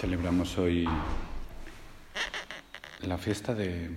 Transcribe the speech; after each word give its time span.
Celebramos 0.00 0.56
hoy 0.56 0.88
la 3.02 3.18
fiesta 3.18 3.54
de, 3.54 3.90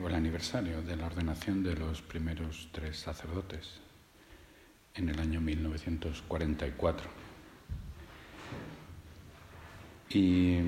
o 0.00 0.06
el 0.06 0.14
aniversario 0.14 0.80
de 0.80 0.94
la 0.94 1.06
ordenación 1.06 1.64
de 1.64 1.74
los 1.74 2.02
primeros 2.02 2.68
tres 2.70 3.00
sacerdotes 3.00 3.80
en 4.94 5.08
el 5.08 5.18
año 5.18 5.40
1944. 5.40 7.10
Y 10.10 10.60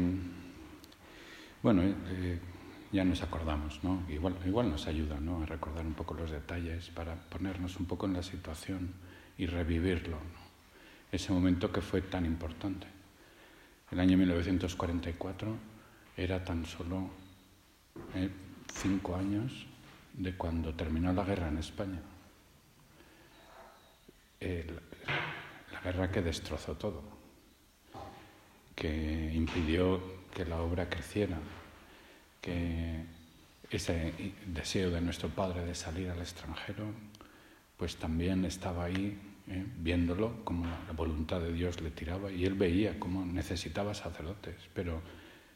bueno, 1.63 1.83
eh, 1.85 2.41
ya 2.91 3.05
nos 3.05 3.23
acordamos, 3.23 3.85
¿no? 3.85 4.03
Igual, 4.09 4.35
igual 4.45 4.69
nos 4.69 4.89
ayuda 4.89 5.21
¿no? 5.21 5.45
a 5.45 5.47
recordar 5.47 5.87
un 5.87 5.95
poco 5.95 6.15
los 6.15 6.33
detalles 6.33 6.91
para 6.91 7.15
ponernos 7.15 7.77
un 7.77 7.87
poco 7.87 8.07
en 8.07 8.15
la 8.15 8.25
situación 8.25 8.95
y 9.39 9.47
revivirlo, 9.47 10.17
¿no? 10.17 10.43
ese 11.13 11.33
momento 11.33 11.71
que 11.71 11.83
fue 11.83 12.03
tan 12.03 12.27
importante. 12.27 12.92
El 13.93 14.01
año 14.01 14.17
1944 14.17 15.55
era 16.17 16.43
tan 16.43 16.65
solo 16.65 17.11
eh, 18.15 18.31
cinco 18.73 19.15
años 19.15 19.67
de 20.15 20.35
cuando 20.35 20.73
terminó 20.73 21.13
la 21.13 21.25
guerra 21.25 21.49
en 21.49 21.59
España. 21.59 22.01
La 24.41 25.81
guerra 25.83 26.11
que 26.11 26.23
destrozó 26.23 26.75
todo, 26.75 27.03
que 28.75 29.31
impidió 29.35 30.01
que 30.35 30.47
la 30.47 30.63
obra 30.63 30.89
creciera, 30.89 31.39
que 32.41 33.05
ese 33.71 34.15
deseo 34.47 34.91
de 34.91 35.03
nuestro 35.03 35.29
padre 35.29 35.67
de 35.67 35.75
salir 35.75 36.09
al 36.09 36.21
extranjero, 36.21 36.87
pues 37.77 37.97
también 37.97 38.47
estaba 38.47 38.85
ahí 38.85 39.21
¿eh? 39.49 39.65
viéndolo 39.79 40.45
como 40.45 40.67
la 40.67 40.93
voluntad 40.93 41.41
de 41.41 41.53
Dios 41.53 41.81
le 41.81 41.91
tiraba 41.91 42.31
y 42.31 42.45
él 42.45 42.55
veía 42.55 42.99
cómo 42.99 43.25
necesitaba 43.25 43.95
sacerdotes, 43.95 44.57
pero 44.75 45.03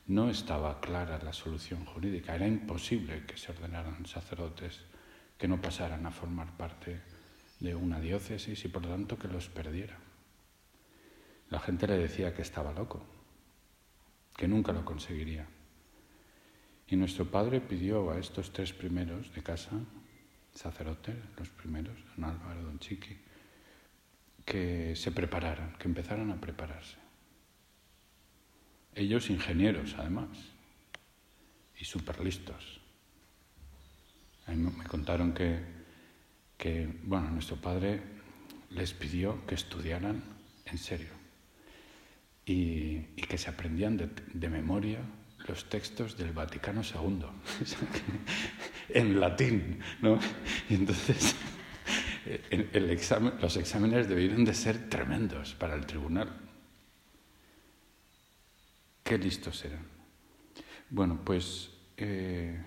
no 0.06 0.30
estaba 0.30 0.80
clara 0.80 1.18
la 1.22 1.32
solución 1.32 1.84
jurídica, 1.84 2.34
era 2.34 2.46
imposible 2.46 3.24
que 3.26 3.36
se 3.36 3.52
ordenaran 3.52 4.06
sacerdotes 4.06 4.80
que 5.38 5.48
no 5.48 5.60
pasaran 5.60 6.06
a 6.06 6.10
formar 6.10 6.56
parte 6.56 7.00
de 7.60 7.74
una 7.74 8.00
diócesis 8.00 8.64
y 8.64 8.68
por 8.68 8.82
lo 8.82 8.90
tanto 8.90 9.18
que 9.18 9.28
los 9.28 9.48
perdiera. 9.48 9.98
La 11.50 11.60
gente 11.60 11.86
le 11.86 11.98
decía 11.98 12.34
que 12.34 12.42
estaba 12.42 12.72
loco, 12.72 13.04
que 14.36 14.48
nunca 14.48 14.72
lo 14.72 14.84
conseguiría. 14.84 15.46
Y 16.88 16.96
nuestro 16.96 17.30
padre 17.30 17.60
pidió 17.60 18.10
a 18.10 18.18
estos 18.18 18.52
tres 18.52 18.72
primeros 18.72 19.32
de 19.34 19.42
casa, 19.42 19.72
sacerdotes, 20.54 21.16
los 21.36 21.48
primeros, 21.50 21.96
don 22.16 22.30
Álvaro, 22.30 22.62
don 22.62 22.78
Chiqui, 22.78 23.16
que 24.46 24.94
se 24.94 25.10
prepararan, 25.10 25.74
que 25.76 25.88
empezaran 25.88 26.30
a 26.30 26.40
prepararse. 26.40 26.96
Ellos 28.94 29.28
ingenieros, 29.28 29.96
además, 29.98 30.28
y 31.78 31.84
súper 31.84 32.20
listos. 32.20 32.80
me 34.46 34.84
contaron 34.84 35.34
que, 35.34 35.60
que, 36.56 36.88
bueno, 37.02 37.28
nuestro 37.30 37.56
padre 37.56 38.00
les 38.70 38.94
pidió 38.94 39.44
que 39.46 39.56
estudiaran 39.56 40.22
en 40.64 40.78
serio 40.78 41.10
y, 42.46 43.00
que 43.28 43.36
se 43.36 43.50
aprendían 43.50 43.96
de, 43.96 44.08
de 44.32 44.48
memoria 44.48 45.00
los 45.48 45.68
textos 45.68 46.16
del 46.16 46.32
Vaticano 46.32 46.82
II, 46.82 47.26
en 48.88 49.20
latín, 49.20 49.80
¿no? 50.00 50.18
Y 50.68 50.74
entonces 50.74 51.34
los 53.40 53.56
exámenes 53.56 54.08
debieron 54.08 54.44
de 54.44 54.54
ser 54.54 54.88
tremendos 54.88 55.54
para 55.54 55.74
el 55.74 55.86
tribunal. 55.86 56.28
Qué 59.02 59.18
listos 59.18 59.64
eran. 59.64 59.86
Bueno, 60.90 61.20
pues, 61.24 61.70
eh, 61.96 62.60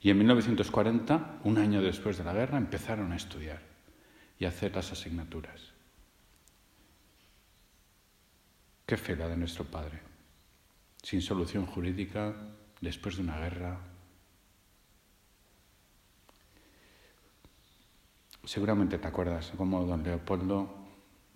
y 0.00 0.10
en 0.10 0.18
1940, 0.18 1.40
un 1.44 1.58
año 1.58 1.80
después 1.82 2.18
de 2.18 2.24
la 2.24 2.34
guerra, 2.34 2.58
empezaron 2.58 3.12
a 3.12 3.16
estudiar 3.16 3.60
y 4.38 4.44
a 4.44 4.48
hacer 4.48 4.74
las 4.74 4.92
asignaturas. 4.92 5.72
Qué 8.84 8.96
fe 8.96 9.16
la 9.16 9.28
de 9.28 9.36
nuestro 9.36 9.64
Padre. 9.64 10.00
Sin 11.02 11.20
solución 11.20 11.66
jurídica, 11.66 12.34
después 12.80 13.16
de 13.16 13.22
una 13.22 13.38
guerra, 13.38 13.78
Seguramente 18.48 18.96
te 18.96 19.06
acuerdas 19.06 19.52
cómo 19.58 19.84
don 19.84 20.02
Leopoldo 20.02 20.74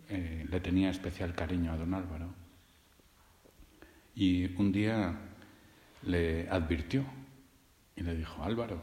eh, 0.08 0.46
le 0.48 0.60
tenía 0.60 0.88
especial 0.88 1.34
cariño 1.34 1.70
a 1.70 1.76
don 1.76 1.92
Álvaro. 1.92 2.32
Y 4.14 4.46
un 4.58 4.72
día 4.72 5.18
le 6.04 6.48
advirtió 6.48 7.04
y 7.96 8.00
le 8.00 8.16
dijo, 8.16 8.42
Álvaro, 8.42 8.80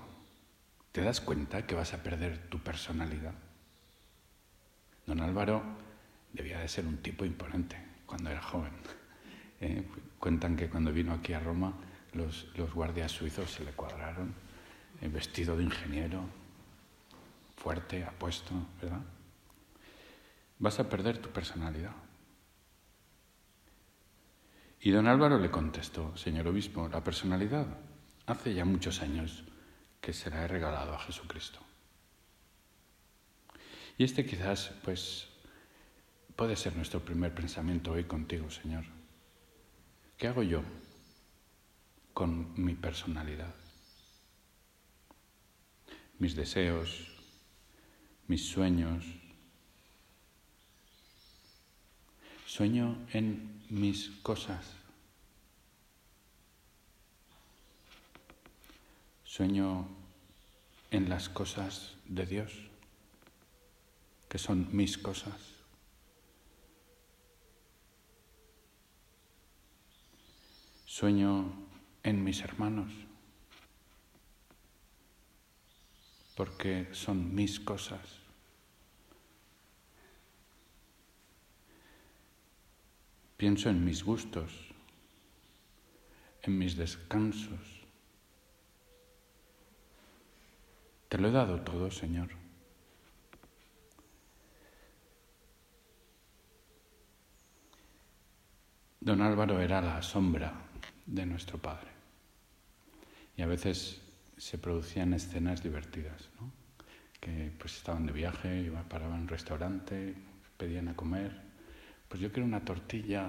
¿te 0.92 1.02
das 1.02 1.22
cuenta 1.22 1.66
que 1.66 1.74
vas 1.74 1.96
a 1.96 2.04
perder 2.04 2.38
tu 2.50 2.60
personalidad? 2.60 3.34
Don 5.08 5.22
Álvaro 5.22 5.64
debía 6.32 6.60
de 6.60 6.68
ser 6.68 6.86
un 6.86 6.98
tipo 6.98 7.26
imponente 7.26 7.78
cuando 8.06 8.30
era 8.30 8.44
joven. 8.44 8.74
Eh, 9.62 9.84
cuentan 10.20 10.56
que 10.56 10.70
cuando 10.70 10.94
vino 10.94 11.12
aquí 11.12 11.34
a 11.34 11.40
Roma 11.42 11.74
los, 12.14 12.48
los 12.56 12.74
guardias 12.74 13.12
suizos 13.12 13.52
se 13.52 13.66
le 13.66 13.72
cuadraron, 13.72 14.34
eh, 15.02 15.10
vestido 15.10 15.58
de 15.58 15.66
ingeniero, 15.66 16.24
fuerte, 17.62 18.04
apuesto, 18.04 18.54
¿verdad? 18.82 19.02
Vas 20.60 20.80
a 20.80 20.90
perder 20.90 21.18
tu 21.18 21.30
personalidad. 21.30 21.94
Y 24.82 24.92
don 24.92 25.08
Álvaro 25.08 25.38
le 25.38 25.52
contestó, 25.52 26.16
señor 26.16 26.48
obispo, 26.48 26.88
la 26.88 27.04
personalidad 27.04 27.68
hace 28.26 28.54
ya 28.54 28.64
muchos 28.64 29.02
años 29.02 29.44
que 30.00 30.14
se 30.14 30.30
la 30.30 30.44
he 30.44 30.48
regalado 30.48 30.94
a 30.94 31.00
Jesucristo. 31.00 31.60
Y 33.98 34.06
este 34.06 34.26
quizás, 34.26 34.72
pues, 34.84 35.28
puede 36.38 36.56
ser 36.56 36.78
nuestro 36.78 37.02
primer 37.02 37.36
pensamiento 37.36 37.92
hoy 37.92 38.06
contigo, 38.06 38.50
Señor. 38.50 38.86
¿Qué 40.18 40.28
hago 40.28 40.44
yo 40.44 40.64
con 42.14 42.54
mi 42.56 42.76
personalidad? 42.76 43.54
Mis 46.20 46.36
deseos, 46.36 47.19
mis 48.30 48.48
sueños. 48.48 49.04
Sueño 52.46 52.96
en 53.12 53.64
mis 53.70 54.10
cosas. 54.22 54.76
Sueño 59.24 59.88
en 60.92 61.10
las 61.10 61.28
cosas 61.28 61.96
de 62.06 62.26
Dios, 62.26 62.54
que 64.28 64.38
son 64.38 64.68
mis 64.76 64.98
cosas. 64.98 65.56
Sueño 70.86 71.52
en 72.04 72.24
mis 72.24 72.42
hermanos, 72.42 72.92
porque 76.40 76.88
son 76.94 77.36
mis 77.36 77.60
cosas. 77.60 78.00
Pienso 83.36 83.70
en 83.70 83.84
mis 83.84 84.06
gustos, 84.06 84.54
en 86.44 86.58
mis 86.58 86.78
descansos. 86.78 87.84
Te 91.10 91.18
lo 91.18 91.28
he 91.28 91.32
dado 91.32 91.60
todo, 91.60 91.92
Señor. 91.92 92.30
Don 99.02 99.22
Álvaro 99.22 99.60
era 99.60 99.82
la 99.82 100.02
sombra 100.02 100.54
de 101.06 101.26
nuestro 101.26 101.58
Padre. 101.58 101.90
Y 103.36 103.42
a 103.42 103.46
veces 103.46 104.09
se 104.40 104.58
producían 104.58 105.14
escenas 105.14 105.62
divertidas, 105.62 106.30
¿no? 106.40 106.52
que 107.20 107.52
pues 107.60 107.76
estaban 107.78 108.08
de 108.08 108.14
viaje, 108.14 108.62
iban, 108.62 108.86
paraban 108.86 109.18
en 109.18 109.22
un 109.24 109.28
restaurante, 109.28 110.16
pedían 110.58 110.88
a 110.88 110.96
comer 110.96 111.50
pues 112.10 112.20
yo 112.20 112.32
quiero 112.32 112.46
una 112.46 112.60
tortilla 112.66 113.28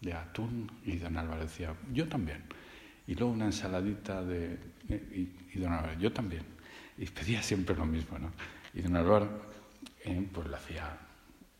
de 0.00 0.12
atún 0.12 0.70
y 0.84 0.96
don 0.96 1.16
Álvaro 1.16 1.42
decía, 1.42 1.74
yo 1.92 2.08
también. 2.08 2.42
Y 3.06 3.14
luego 3.14 3.32
una 3.32 3.44
ensaladita 3.44 4.24
de... 4.24 4.58
Y, 4.88 5.58
don 5.58 5.72
Álvaro, 5.72 5.98
yo 6.00 6.10
también. 6.10 6.42
Y 6.96 7.06
pedía 7.06 7.42
siempre 7.42 7.76
lo 7.76 7.84
mismo, 7.84 8.18
¿no? 8.18 8.32
Y 8.72 8.80
don 8.80 8.96
Álvaro, 8.96 9.42
eh, 10.04 10.26
pues 10.32 10.48
lo 10.48 10.56
hacía 10.56 10.98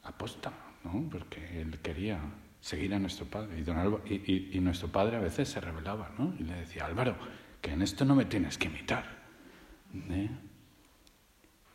aposta, 0.03 0.53
¿no? 0.85 1.07
Porque 1.11 1.61
él 1.61 1.79
quería 1.81 2.19
seguir 2.61 2.95
a 2.95 2.99
nuestro 2.99 3.27
padre. 3.27 3.59
Y, 3.59 3.63
don 3.63 3.77
Álvaro, 3.77 4.03
y, 4.07 4.59
nuestro 4.61 4.89
padre 4.89 5.19
a 5.19 5.21
veces 5.21 5.51
se 5.51 5.61
rebelaba, 5.61 6.13
¿no? 6.19 6.35
Y 6.39 6.45
le 6.45 6.55
decía, 6.55 6.87
Álvaro, 6.87 7.15
que 7.65 7.73
en 7.73 7.81
esto 7.81 8.05
no 8.05 8.15
me 8.15 8.27
tienes 8.27 8.59
que 8.59 8.69
imitar. 8.69 9.07
¿eh? 10.11 10.29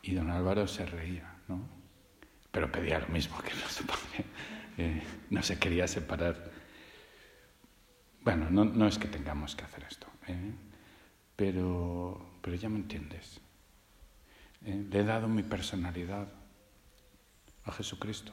Y 0.02 0.14
don 0.14 0.30
Álvaro 0.30 0.68
se 0.68 0.86
reía, 0.86 1.34
¿no? 1.48 1.68
Pero 2.52 2.70
pedía 2.70 3.00
lo 3.00 3.08
mismo 3.08 3.36
que 3.42 3.52
nuestro 3.54 3.86
padre 3.88 5.02
no 5.30 5.42
se 5.42 5.58
quería 5.58 5.88
separar. 5.88 6.52
Bueno, 8.22 8.50
no, 8.50 8.86
es 8.86 8.98
que 8.98 9.08
tengamos 9.08 9.56
que 9.56 9.64
hacer 9.64 9.82
esto, 9.82 10.06
¿eh? 10.28 10.52
pero, 11.34 12.38
pero 12.40 12.54
ya 12.54 12.68
me 12.68 12.76
entiendes. 12.76 13.40
¿eh? 14.64 14.86
Le 14.88 15.00
he 15.00 15.04
dado 15.04 15.26
mi 15.26 15.42
personalidad 15.42 16.28
a 17.64 17.72
Jesucristo. 17.72 18.32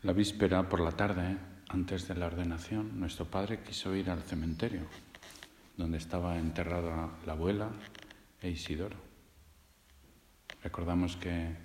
La 0.00 0.14
víspera 0.14 0.66
por 0.66 0.80
la 0.80 0.92
tarde, 0.92 1.36
antes 1.72 2.06
de 2.06 2.14
la 2.14 2.26
ordenación, 2.26 3.00
nuestro 3.00 3.24
padre 3.24 3.62
quiso 3.62 3.94
ir 3.96 4.10
al 4.10 4.22
cementerio, 4.22 4.82
donde 5.76 5.98
estaba 5.98 6.38
enterrada 6.38 7.10
la 7.24 7.32
abuela 7.32 7.70
e 8.40 8.50
Isidoro. 8.50 8.96
Recordamos 10.62 11.16
que, 11.16 11.56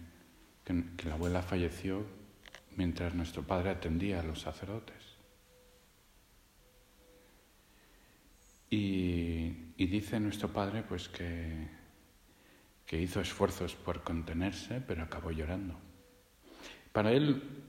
que 0.64 1.08
la 1.10 1.16
abuela 1.16 1.42
falleció 1.42 2.06
mientras 2.78 3.14
nuestro 3.16 3.44
padre 3.44 3.72
atendía 3.72 4.22
a 4.22 4.24
los 4.24 4.42
sacerdotes. 4.42 5.18
Y, 8.70 9.74
dice 9.78 10.20
nuestro 10.20 10.52
padre 10.52 10.84
pues 10.84 11.08
que, 11.08 11.68
que 12.86 13.02
hizo 13.02 13.22
esfuerzos 13.22 13.76
por 13.76 14.04
contenerse, 14.04 14.82
pero 14.82 15.04
acabó 15.04 15.32
llorando. 15.32 15.76
Para 16.92 17.12
él 17.12 17.67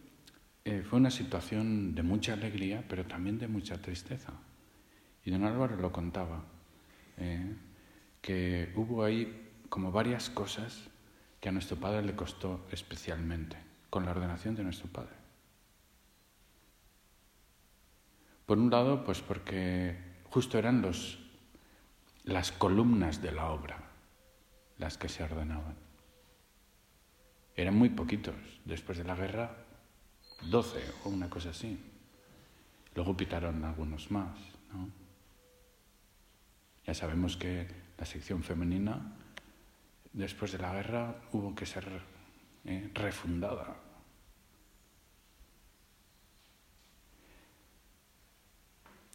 eh, 0.69 0.83
fue 0.83 0.99
una 0.99 1.11
situación 1.11 1.95
de 1.95 2.03
mucha 2.03 2.35
alegría, 2.35 2.85
pero 2.87 3.07
también 3.07 3.39
de 3.39 3.49
mucha 3.49 3.81
tristeza. 3.81 4.35
Y 5.25 5.31
don 5.31 5.45
Álvaro 5.45 5.77
lo 5.77 5.91
contaba, 5.93 6.45
eh, 7.17 7.57
que 8.21 8.71
hubo 8.77 9.03
ahí 9.03 9.49
como 9.71 9.91
varias 9.91 10.29
cosas 10.29 10.91
que 11.41 11.49
a 11.49 11.53
nuestro 11.53 11.79
padre 11.79 12.03
le 12.03 12.15
costó 12.15 12.67
especialmente, 12.71 13.57
con 13.89 14.05
la 14.05 14.11
ordenación 14.11 14.57
de 14.57 14.65
nuestro 14.65 14.89
padre. 14.89 15.15
Por 18.45 18.59
un 18.59 18.69
lado, 18.69 19.05
pues 19.05 19.23
porque 19.23 19.97
justo 20.25 20.59
eran 20.59 20.83
los, 20.83 21.19
las 22.25 22.53
columnas 22.53 23.23
de 23.23 23.33
la 23.33 23.49
obra 23.49 23.89
las 24.77 24.99
que 24.99 25.09
se 25.09 25.25
ordenaban. 25.25 25.77
Eran 27.57 27.75
muy 27.75 27.89
poquitos. 27.89 28.37
Después 28.67 28.99
de 28.99 29.05
la 29.05 29.17
guerra, 29.17 29.65
doce 30.43 30.83
o 31.05 31.09
una 31.09 31.29
cosa 31.29 31.51
así. 31.51 31.79
Luego 32.95 33.17
pitaron 33.17 33.65
algunos 33.65 34.11
más. 34.11 34.39
Ya 36.87 36.95
sabemos 36.95 37.37
que 37.37 37.69
la 37.99 38.07
sección 38.07 38.43
femenina, 38.43 39.17
después 40.13 40.53
de 40.53 40.59
la 40.59 40.73
guerra, 40.73 41.17
hubo 41.33 41.55
que 41.55 41.67
ser 41.67 41.87
eh, 42.65 42.91
refundada 42.95 43.77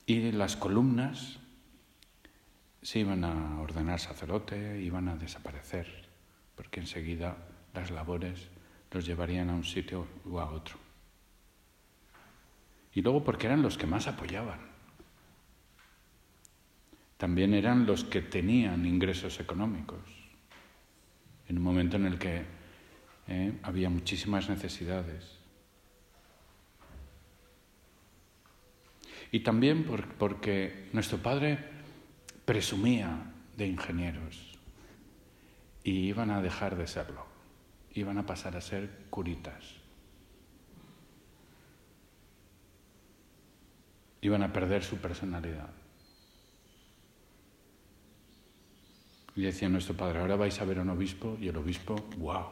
Y 0.05 0.33
las 0.33 0.57
columnas 0.57 1.39
se 2.81 2.99
iban 2.99 3.23
a 3.23 3.61
ordenar 3.61 4.01
sacerdote, 4.01 4.81
iban 4.81 5.07
a 5.07 5.15
desaparecer, 5.15 6.09
porque 6.55 6.81
enseguida 6.81 7.37
las 7.73 7.89
labores 7.89 8.49
los 8.91 9.05
llevarían 9.05 9.49
a 9.49 9.53
un 9.53 9.63
sitio 9.63 10.05
u 10.25 10.39
a 10.39 10.51
otro. 10.51 10.77
Y 12.93 13.01
luego 13.01 13.23
porque 13.23 13.47
eran 13.47 13.61
los 13.61 13.77
que 13.77 13.87
más 13.87 14.07
apoyaban. 14.07 14.59
También 17.17 17.53
eran 17.53 17.85
los 17.85 18.03
que 18.03 18.21
tenían 18.21 18.85
ingresos 18.85 19.39
económicos, 19.39 20.01
en 21.47 21.57
un 21.57 21.63
momento 21.63 21.95
en 21.95 22.05
el 22.05 22.19
que 22.19 22.43
eh, 23.27 23.57
había 23.63 23.89
muchísimas 23.89 24.49
necesidades. 24.49 25.39
Y 29.31 29.39
también 29.39 29.85
porque 30.17 30.89
nuestro 30.93 31.17
padre 31.17 31.57
presumía 32.45 33.31
de 33.57 33.67
ingenieros 33.67 34.59
y 35.83 35.91
iban 36.07 36.29
a 36.29 36.41
dejar 36.41 36.75
de 36.75 36.87
serlo, 36.87 37.25
iban 37.93 38.17
a 38.17 38.25
pasar 38.25 38.55
a 38.55 38.61
ser 38.61 39.05
curitas. 39.09 39.82
Iban 44.23 44.41
a 44.41 44.53
perder 44.53 44.83
su 44.83 44.97
personalidad. 44.97 45.69
Y 49.35 49.41
decía 49.41 49.67
nuestro 49.67 49.95
padre, 49.95 50.19
ahora 50.19 50.37
vais 50.37 50.59
a 50.61 50.65
ver 50.65 50.79
a 50.79 50.81
un 50.81 50.91
obispo 50.91 51.37
y 51.41 51.49
el 51.49 51.57
obispo, 51.57 51.95
wow. 52.17 52.45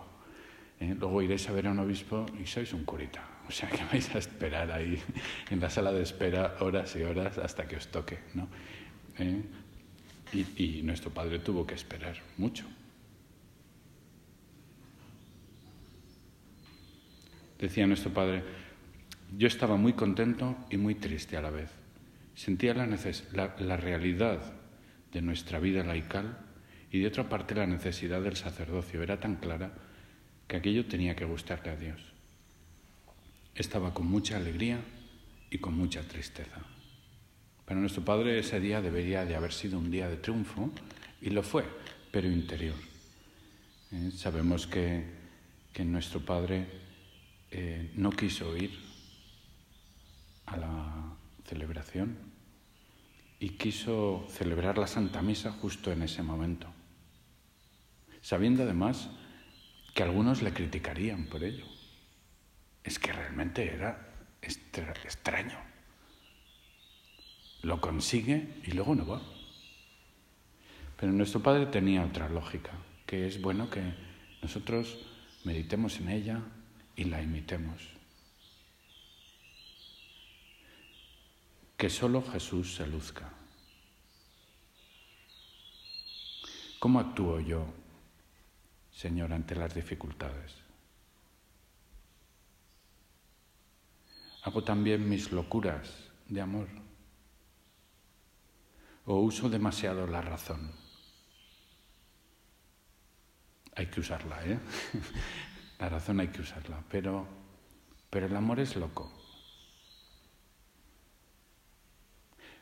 ¿eh? 0.81 0.95
Luego 0.99 1.21
iréis 1.21 1.47
a 1.47 1.53
ver 1.53 1.67
a 1.67 1.71
un 1.71 1.79
obispo 1.79 2.25
y 2.37 2.45
sois 2.45 2.73
un 2.73 2.83
curita. 2.83 3.27
O 3.47 3.53
sea 3.53 3.67
que 3.67 3.83
vais 3.85 4.07
a 4.15 4.19
esperar 4.19 4.71
ahí 4.71 5.01
en 5.49 5.59
la 5.59 5.69
sala 5.69 5.91
de 5.91 6.03
espera 6.03 6.55
horas 6.61 6.95
y 6.95 7.03
horas 7.03 7.37
hasta 7.37 7.67
que 7.67 7.75
os 7.75 7.87
toque, 7.87 8.19
¿no? 8.33 8.47
¿Eh? 9.17 9.41
Y, 10.31 10.79
y 10.79 10.81
nuestro 10.83 11.09
padre 11.11 11.39
tuvo 11.39 11.65
que 11.65 11.75
esperar 11.75 12.15
mucho. 12.37 12.65
Decía 17.59 17.85
nuestro 17.87 18.11
padre, 18.11 18.43
yo 19.37 19.47
estaba 19.47 19.77
muy 19.77 19.93
contento 19.93 20.57
y 20.69 20.77
muy 20.77 20.95
triste 20.95 21.37
a 21.37 21.41
la 21.41 21.49
vez. 21.49 21.69
Sentía 22.35 22.73
la, 22.73 22.85
la, 22.85 23.55
la, 23.59 23.77
realidad 23.77 24.53
de 25.11 25.21
nuestra 25.21 25.59
vida 25.59 25.83
laical 25.83 26.37
y 26.91 26.99
de 26.99 27.07
otra 27.07 27.29
parte 27.29 27.55
la 27.55 27.67
necesidad 27.67 28.21
del 28.21 28.35
sacerdocio. 28.35 29.01
Era 29.03 29.19
tan 29.19 29.35
clara 29.35 29.73
que 30.47 30.57
aquello 30.57 30.85
tenía 30.85 31.15
que 31.15 31.25
gustarle 31.25 31.71
a 31.71 31.75
Dios. 31.75 32.01
Estaba 33.55 33.93
con 33.93 34.07
mucha 34.07 34.37
alegría 34.37 34.79
y 35.49 35.59
con 35.59 35.75
mucha 35.75 36.01
tristeza. 36.01 36.61
Para 37.65 37.79
nuestro 37.79 38.03
Padre 38.03 38.39
ese 38.39 38.59
día 38.59 38.81
debería 38.81 39.25
de 39.25 39.35
haber 39.35 39.53
sido 39.53 39.79
un 39.79 39.91
día 39.91 40.09
de 40.09 40.17
triunfo 40.17 40.71
y 41.21 41.29
lo 41.29 41.43
fue, 41.43 41.63
pero 42.11 42.29
interior. 42.29 42.75
Eh, 43.91 44.11
sabemos 44.15 44.67
que, 44.67 45.03
que, 45.73 45.83
nuestro 45.85 46.21
Padre 46.21 46.65
eh, 47.51 47.91
no 47.95 48.09
quiso 48.11 48.55
ir 48.55 48.90
a 50.51 50.57
la 50.57 51.15
celebración 51.45 52.17
y 53.39 53.49
quiso 53.51 54.25
celebrar 54.29 54.77
la 54.77 54.87
Santa 54.87 55.21
Misa 55.21 55.51
justo 55.51 55.91
en 55.91 56.03
ese 56.03 56.21
momento, 56.23 56.67
sabiendo 58.21 58.63
además 58.63 59.09
que 59.93 60.03
algunos 60.03 60.41
le 60.41 60.53
criticarían 60.53 61.25
por 61.25 61.43
ello 61.43 61.65
es 62.83 62.99
que 62.99 63.11
realmente 63.11 63.73
era 63.73 64.09
extraño. 64.41 65.57
Lo 67.61 67.79
consigue 67.79 68.55
y 68.63 68.71
luego 68.71 68.95
no 68.95 69.05
va. 69.05 69.21
Pero 70.99 71.11
nuestro 71.11 71.41
Padre 71.41 71.67
tenía 71.67 72.03
otra 72.03 72.29
lógica, 72.29 72.71
que 73.05 73.27
es 73.27 73.41
bueno 73.41 73.69
que 73.69 73.81
nosotros 74.41 74.99
meditemos 75.43 75.99
en 75.99 76.09
ella 76.09 76.41
y 76.95 77.05
la 77.05 77.21
imitemos. 77.21 78.00
Que 81.81 81.89
solo 81.89 82.21
Jesús 82.21 82.75
se 82.75 82.85
luzca. 82.85 83.27
¿Cómo 86.77 86.99
actúo 86.99 87.39
yo, 87.39 87.65
Señor, 88.91 89.33
ante 89.33 89.55
las 89.55 89.73
dificultades? 89.73 90.57
Hago 94.43 94.63
también 94.63 95.09
mis 95.09 95.31
locuras 95.31 96.11
de 96.27 96.41
amor. 96.41 96.67
O 99.05 99.15
uso 99.21 99.49
demasiado 99.49 100.05
la 100.05 100.21
razón. 100.21 100.71
Hay 103.75 103.87
que 103.87 104.01
usarla, 104.01 104.45
¿eh? 104.45 104.59
La 105.79 105.89
razón 105.89 106.19
hay 106.19 106.27
que 106.27 106.41
usarla, 106.41 106.83
pero, 106.91 107.25
pero 108.11 108.27
el 108.27 108.35
amor 108.35 108.59
es 108.59 108.75
loco. 108.75 109.20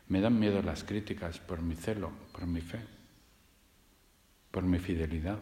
Me 0.09 0.21
dan 0.21 0.37
miedo 0.39 0.61
las 0.61 0.83
críticas 0.83 1.39
por 1.39 1.61
mi 1.61 1.75
celo, 1.75 2.11
por 2.33 2.45
mi 2.45 2.61
fe, 2.61 2.79
por 4.51 4.63
mi 4.63 4.79
fidelidad. 4.79 5.39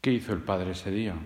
¿Qué 0.00 0.12
hizo 0.12 0.32
el 0.32 0.42
Padre 0.42 0.70
ese 0.72 0.90
día? 0.90 1.16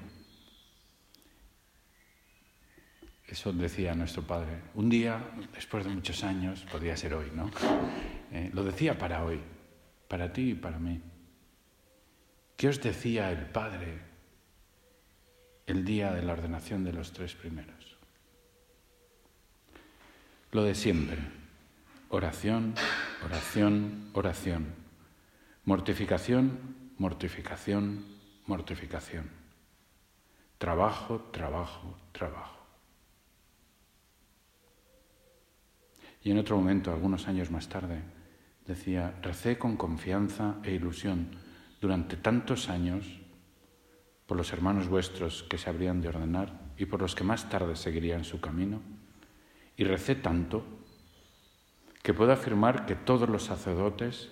Eso 3.26 3.52
decía 3.52 3.94
nuestro 3.94 4.22
padre. 4.22 4.60
Un 4.74 4.88
día, 4.88 5.20
después 5.52 5.84
de 5.84 5.90
muchos 5.90 6.22
años, 6.22 6.64
podría 6.70 6.96
ser 6.96 7.14
hoy, 7.14 7.32
¿no? 7.34 7.50
Eh, 8.30 8.50
lo 8.52 8.62
decía 8.62 8.96
para 8.96 9.24
hoy, 9.24 9.40
para 10.06 10.32
ti 10.32 10.50
y 10.50 10.54
para 10.54 10.78
mí. 10.78 11.00
¿Qué 12.56 12.68
os 12.68 12.80
decía 12.80 13.32
el 13.32 13.46
Padre 13.46 13.98
el 15.66 15.84
día 15.84 16.12
de 16.12 16.22
la 16.22 16.34
ordenación 16.34 16.84
de 16.84 16.92
los 16.92 17.12
tres 17.12 17.34
primeros? 17.34 17.83
Lo 20.54 20.62
de 20.62 20.74
siempre. 20.74 21.18
Oración, 22.08 22.74
oración, 23.22 24.08
oración. 24.14 24.64
Mortificación, 25.66 26.58
mortificación, 26.96 28.06
mortificación 28.46 29.44
trabajo, 30.64 31.20
trabajo, 31.30 31.94
trabajo. 32.12 32.64
Y 36.22 36.30
en 36.30 36.38
otro 36.38 36.56
momento, 36.56 36.90
algunos 36.90 37.28
años 37.28 37.50
más 37.50 37.68
tarde, 37.68 38.00
decía, 38.66 39.14
recé 39.20 39.58
con 39.58 39.76
confianza 39.76 40.56
e 40.62 40.72
ilusión 40.72 41.36
durante 41.82 42.16
tantos 42.16 42.70
años 42.70 43.04
por 44.26 44.38
los 44.38 44.54
hermanos 44.54 44.88
vuestros 44.88 45.42
que 45.42 45.58
se 45.58 45.68
habrían 45.68 46.00
de 46.00 46.08
ordenar 46.08 46.72
y 46.78 46.86
por 46.86 47.02
los 47.02 47.14
que 47.14 47.24
más 47.24 47.50
tarde 47.50 47.76
seguirían 47.76 48.24
su 48.24 48.40
camino, 48.40 48.80
y 49.76 49.84
recé 49.84 50.14
tanto 50.14 50.64
que 52.02 52.14
puedo 52.14 52.32
afirmar 52.32 52.86
que 52.86 52.94
todos 52.94 53.28
los 53.28 53.44
sacerdotes 53.44 54.30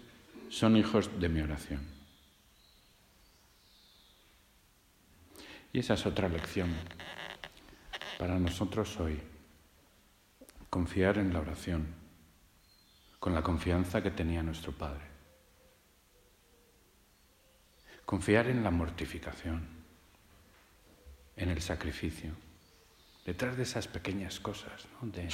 son 0.50 0.76
hijos 0.76 1.18
de 1.18 1.28
mi 1.28 1.40
oración. 1.40 1.80
Y 5.72 5.78
esa 5.78 5.94
es 5.94 6.04
otra 6.04 6.28
lección 6.28 6.70
para 8.18 8.38
nosotros 8.38 9.00
hoy, 9.00 9.18
confiar 10.68 11.16
en 11.16 11.32
la 11.32 11.40
oración, 11.40 11.86
con 13.18 13.34
la 13.34 13.42
confianza 13.42 14.02
que 14.02 14.10
tenía 14.10 14.42
nuestro 14.42 14.72
Padre. 14.72 15.04
Confiar 18.04 18.48
en 18.48 18.62
la 18.62 18.70
mortificación, 18.70 19.66
en 21.36 21.48
el 21.48 21.62
sacrificio, 21.62 22.32
detrás 23.24 23.56
de 23.56 23.62
esas 23.62 23.86
pequeñas 23.88 24.40
cosas, 24.40 24.86
de, 25.00 25.28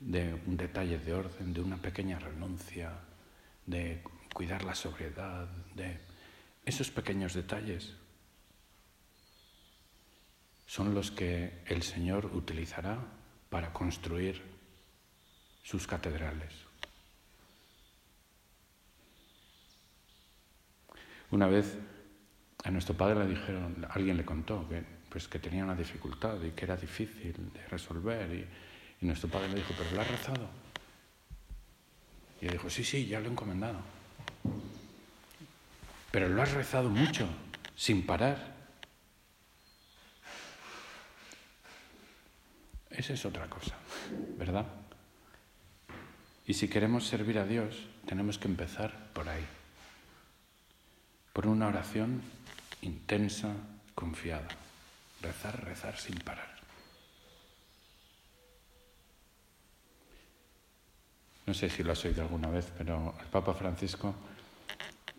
de 0.00 0.34
un 0.46 0.56
detalle 0.56 0.98
de 0.98 1.12
orden, 1.12 1.52
de 1.52 1.60
una 1.60 1.76
pequeña 1.76 2.18
renuncia, 2.18 2.92
de 3.64 4.02
cuidar 4.32 4.64
la 4.64 4.74
sobriedad, 4.74 5.48
de 5.74 5.98
esos 6.64 6.90
pequeños 6.90 7.34
detalles 7.34 7.94
son 10.66 10.94
los 10.94 11.10
que 11.10 11.62
el 11.66 11.82
Señor 11.82 12.26
utilizará 12.26 12.98
para 13.48 13.72
construir 13.72 14.42
sus 15.62 15.86
catedrales. 15.86 16.52
Una 21.30 21.46
vez 21.46 21.78
a 22.64 22.70
nuestro 22.70 22.96
padre 22.96 23.20
le 23.20 23.28
dijeron, 23.28 23.86
alguien 23.90 24.16
le 24.16 24.24
contó 24.24 24.68
que, 24.68 24.84
pues, 25.16 25.28
que 25.28 25.38
tenía 25.38 25.64
una 25.64 25.74
dificultad 25.74 26.42
y 26.42 26.50
que 26.50 26.66
era 26.66 26.76
difícil 26.76 27.32
de 27.54 27.66
resolver 27.68 28.30
y, 28.34 28.46
y 29.02 29.06
nuestro 29.06 29.30
padre 29.30 29.48
le 29.48 29.54
dijo, 29.54 29.72
pero 29.78 29.90
¿lo 29.92 30.02
has 30.02 30.10
rezado? 30.10 30.46
Y 32.38 32.44
él 32.44 32.52
dijo, 32.52 32.68
sí, 32.68 32.84
sí, 32.84 33.06
ya 33.06 33.18
lo 33.20 33.28
he 33.28 33.30
encomendado. 33.30 33.80
Pero 36.10 36.28
lo 36.28 36.42
has 36.42 36.52
rezado 36.52 36.90
mucho, 36.90 37.26
sin 37.74 38.04
parar. 38.04 38.56
Esa 42.90 43.14
es 43.14 43.24
otra 43.24 43.48
cosa, 43.48 43.74
¿verdad? 44.36 44.66
Y 46.46 46.52
si 46.52 46.68
queremos 46.68 47.06
servir 47.06 47.38
a 47.38 47.46
Dios, 47.46 47.86
tenemos 48.04 48.36
que 48.36 48.48
empezar 48.48 49.14
por 49.14 49.30
ahí, 49.30 49.46
por 51.32 51.46
una 51.46 51.68
oración 51.68 52.20
intensa, 52.82 53.54
confiada. 53.94 54.65
Rezar, 55.22 55.64
rezar 55.64 55.96
sin 55.96 56.16
parar. 56.18 56.56
No 61.46 61.54
sé 61.54 61.70
si 61.70 61.82
lo 61.84 61.92
has 61.92 62.04
oído 62.04 62.22
alguna 62.22 62.50
vez, 62.50 62.72
pero 62.76 63.14
el 63.20 63.26
Papa 63.26 63.54
Francisco 63.54 64.14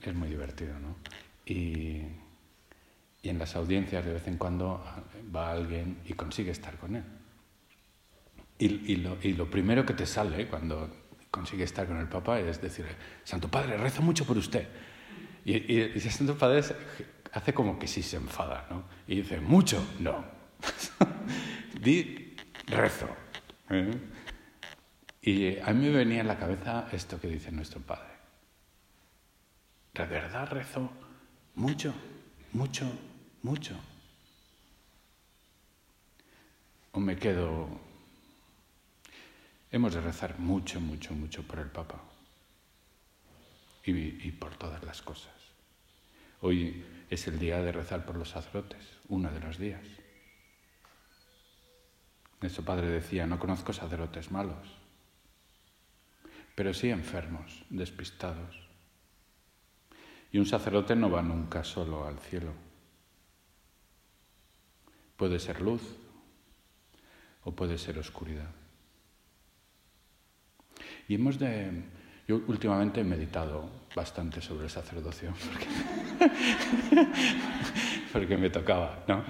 es 0.02 0.14
muy 0.14 0.28
divertido, 0.28 0.78
¿no? 0.80 0.98
Y, 1.46 2.02
y, 3.22 3.30
en 3.30 3.40
las 3.40 3.56
audiencias 3.56 4.06
de 4.06 4.14
vez 4.14 4.28
en 4.28 4.38
cuando 4.38 4.84
va 5.34 5.52
alguien 5.52 6.00
y 6.06 6.14
consigue 6.14 6.52
estar 6.52 6.78
con 6.78 6.98
él. 6.98 7.04
Y, 8.60 8.92
y, 8.92 8.96
lo, 8.98 9.18
y 9.22 9.34
lo, 9.34 9.50
primero 9.50 9.86
que 9.86 9.94
te 9.94 10.06
sale 10.06 10.48
cuando 10.48 10.90
consigue 11.32 11.64
estar 11.64 11.88
con 11.88 11.98
el 11.98 12.08
Papa 12.08 12.40
es 12.40 12.62
decir, 12.62 12.86
Santo 13.24 13.50
Padre, 13.50 13.78
rezo 13.78 14.02
mucho 14.02 14.26
por 14.26 14.38
usted. 14.38 14.68
Y, 15.46 15.74
y, 15.74 15.80
el 15.80 16.02
Santo 16.12 16.38
Padre 16.38 16.62
hace 17.34 17.54
como 17.54 17.78
que 17.80 17.88
sí 17.88 18.04
se 18.04 18.18
enfada, 18.18 18.66
¿no? 18.70 18.84
Y 19.08 19.18
dice, 19.18 19.40
mucho, 19.40 19.86
no. 20.00 20.26
Di 21.82 22.36
rezo. 22.68 23.08
¿eh? 23.70 23.92
Y 25.22 25.60
a 25.60 25.74
mí 25.74 25.88
me 25.88 25.98
venía 25.98 26.22
en 26.22 26.28
la 26.28 26.38
cabeza 26.38 26.88
esto 26.92 27.20
que 27.20 27.28
dice 27.28 27.52
nuestro 27.52 27.82
Padre. 27.82 28.16
De 29.94 30.06
verdad 30.06 30.50
rezo 30.50 30.90
mucho, 31.56 31.94
mucho, 32.54 32.90
mucho. 33.44 33.76
O 36.92 37.00
me 37.00 37.18
quedo... 37.18 37.68
Hemos 39.70 39.94
de 39.94 40.02
rezar 40.02 40.40
mucho, 40.40 40.80
mucho, 40.80 41.14
mucho 41.14 41.44
por 41.44 41.60
el 41.60 41.70
Papa 41.70 42.02
y, 43.84 43.92
y 43.92 44.32
por 44.32 44.56
todas 44.56 44.82
las 44.84 45.02
cosas. 45.02 45.37
Hoy 46.42 46.86
es 47.10 47.28
el 47.28 47.40
día 47.40 47.62
de 47.62 47.72
rezar 47.72 48.06
por 48.06 48.16
los 48.16 48.30
sacerdotes, 48.30 48.86
uno 49.08 49.32
de 49.32 49.40
los 49.40 49.58
días. 49.58 49.84
Nuestro 52.42 52.64
padre 52.64 52.88
decía, 52.88 53.26
no 53.26 53.40
conozco 53.40 53.74
sacerdotes 53.74 54.32
malos, 54.32 54.68
pero 56.54 56.74
sí 56.74 56.90
enfermos, 56.90 57.66
despistados. 57.70 58.68
Y 60.32 60.38
un 60.38 60.46
sacerdote 60.46 60.96
no 60.96 61.10
va 61.10 61.24
nunca 61.24 61.64
solo 61.64 62.06
al 62.06 62.20
cielo. 62.20 62.54
Puede 65.16 65.40
ser 65.40 65.62
luz 65.62 65.82
o 67.44 67.56
puede 67.56 67.80
ser 67.80 67.98
oscuridad. 67.98 68.52
Y 71.08 71.16
hemos 71.16 71.40
de... 71.40 71.97
Yo 72.28 72.42
últimamente 72.48 73.02
he 73.02 73.04
meditado 73.04 73.70
bastante 73.96 74.42
sobre 74.42 74.66
el 74.66 74.70
sacerdocio, 74.70 75.32
porque, 78.14 78.38
me 78.38 78.50
tocaba, 78.50 79.04
¿no? 79.08 79.24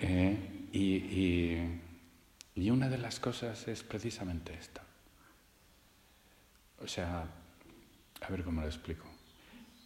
Eh, 0.00 1.80
y 2.54 2.70
una 2.70 2.88
de 2.88 2.98
las 2.98 3.18
cosas 3.18 3.66
es 3.68 3.82
precisamente 3.82 4.54
esta. 4.54 4.82
O 6.82 6.86
sea, 6.86 7.26
a 8.20 8.30
ver 8.30 8.44
cómo 8.44 8.60
lo 8.60 8.66
explico 8.66 9.14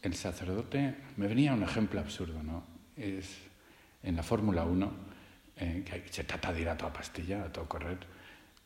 el 0.03 0.15
sacerdote, 0.15 0.95
me 1.17 1.27
venía 1.27 1.53
un 1.53 1.63
ejemplo 1.63 2.01
absurdo, 2.01 2.43
¿no? 2.43 2.65
Es 2.97 3.39
en 4.03 4.17
la 4.17 4.23
Fórmula 4.23 4.65
1, 4.65 4.93
eh, 5.57 5.85
que 5.85 6.13
se 6.13 6.25
trata 6.25 6.53
de 6.53 6.63
ir 6.63 6.69
a 6.69 6.77
toda 6.77 6.93
pastilla, 6.93 7.45
a 7.45 7.53
todo 7.53 7.69
correr, 7.69 7.99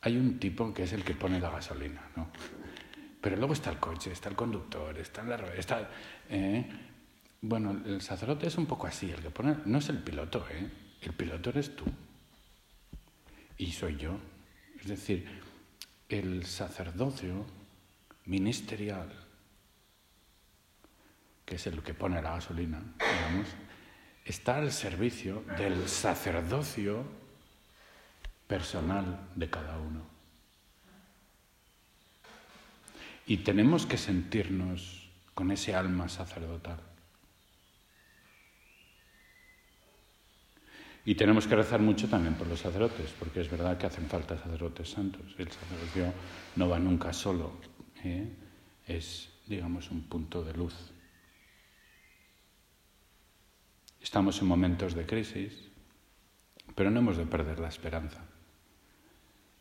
hay 0.01 0.17
un 0.17 0.39
tipo 0.39 0.73
que 0.73 0.83
es 0.83 0.93
el 0.93 1.03
que 1.03 1.13
pone 1.13 1.39
la 1.39 1.49
gasolina, 1.49 2.01
¿no? 2.15 2.27
Pero 3.23 3.37
luego 3.37 3.53
está 3.53 3.69
el 3.69 3.79
coche, 3.79 4.11
está 4.11 4.27
el 4.27 4.35
conductor, 4.35 4.97
está 4.97 5.23
la 5.23 5.37
está, 5.55 5.89
eh, 6.29 6.69
bueno, 7.39 7.71
el 7.85 8.01
sacerdote 8.01 8.47
es 8.47 8.57
un 8.57 8.65
poco 8.65 8.85
así, 8.85 9.09
el 9.11 9.21
que 9.21 9.29
pone, 9.29 9.55
no 9.63 9.77
es 9.77 9.87
el 9.87 9.99
piloto, 9.99 10.45
¿eh? 10.51 10.69
El 11.01 11.13
piloto 11.13 11.49
eres 11.51 11.73
tú. 11.73 11.85
Y 13.57 13.71
soy 13.71 13.95
yo. 13.95 14.17
Es 14.77 14.87
decir, 14.87 15.25
el 16.09 16.45
sacerdocio 16.45 17.45
ministerial 18.25 19.09
que 21.45 21.55
es 21.55 21.67
el 21.67 21.81
que 21.81 21.93
pone 21.93 22.21
la 22.21 22.31
gasolina, 22.31 22.81
digamos, 22.99 23.47
está 24.25 24.57
al 24.57 24.73
servicio 24.73 25.43
del 25.57 25.87
sacerdocio 25.87 27.05
personal 28.47 29.29
de 29.33 29.49
cada 29.49 29.77
uno. 29.77 30.12
Y 33.25 33.37
tenemos 33.37 33.85
que 33.85 33.97
sentirnos 33.97 35.09
con 35.33 35.51
ese 35.51 35.75
alma 35.75 36.09
sacerdotal. 36.09 36.79
Y 41.05 41.15
tenemos 41.15 41.47
que 41.47 41.55
rezar 41.55 41.81
mucho 41.81 42.07
también 42.07 42.35
por 42.35 42.47
los 42.47 42.59
sacerdotes, 42.59 43.13
porque 43.19 43.41
es 43.41 43.49
verdad 43.49 43.77
que 43.77 43.87
hacen 43.87 44.07
falta 44.07 44.37
sacerdotes 44.37 44.89
santos. 44.89 45.35
El 45.37 45.51
sacerdocio 45.51 46.13
no 46.55 46.69
va 46.69 46.79
nunca 46.79 47.11
solo, 47.11 47.59
¿eh? 48.03 48.29
es, 48.87 49.29
digamos, 49.47 49.91
un 49.91 50.03
punto 50.03 50.43
de 50.43 50.53
luz. 50.53 50.73
Estamos 54.01 54.41
en 54.41 54.47
momentos 54.47 54.93
de 54.93 55.05
crisis, 55.05 55.69
pero 56.75 56.89
no 56.89 56.99
hemos 56.99 57.17
de 57.17 57.25
perder 57.25 57.59
la 57.59 57.69
esperanza. 57.69 58.23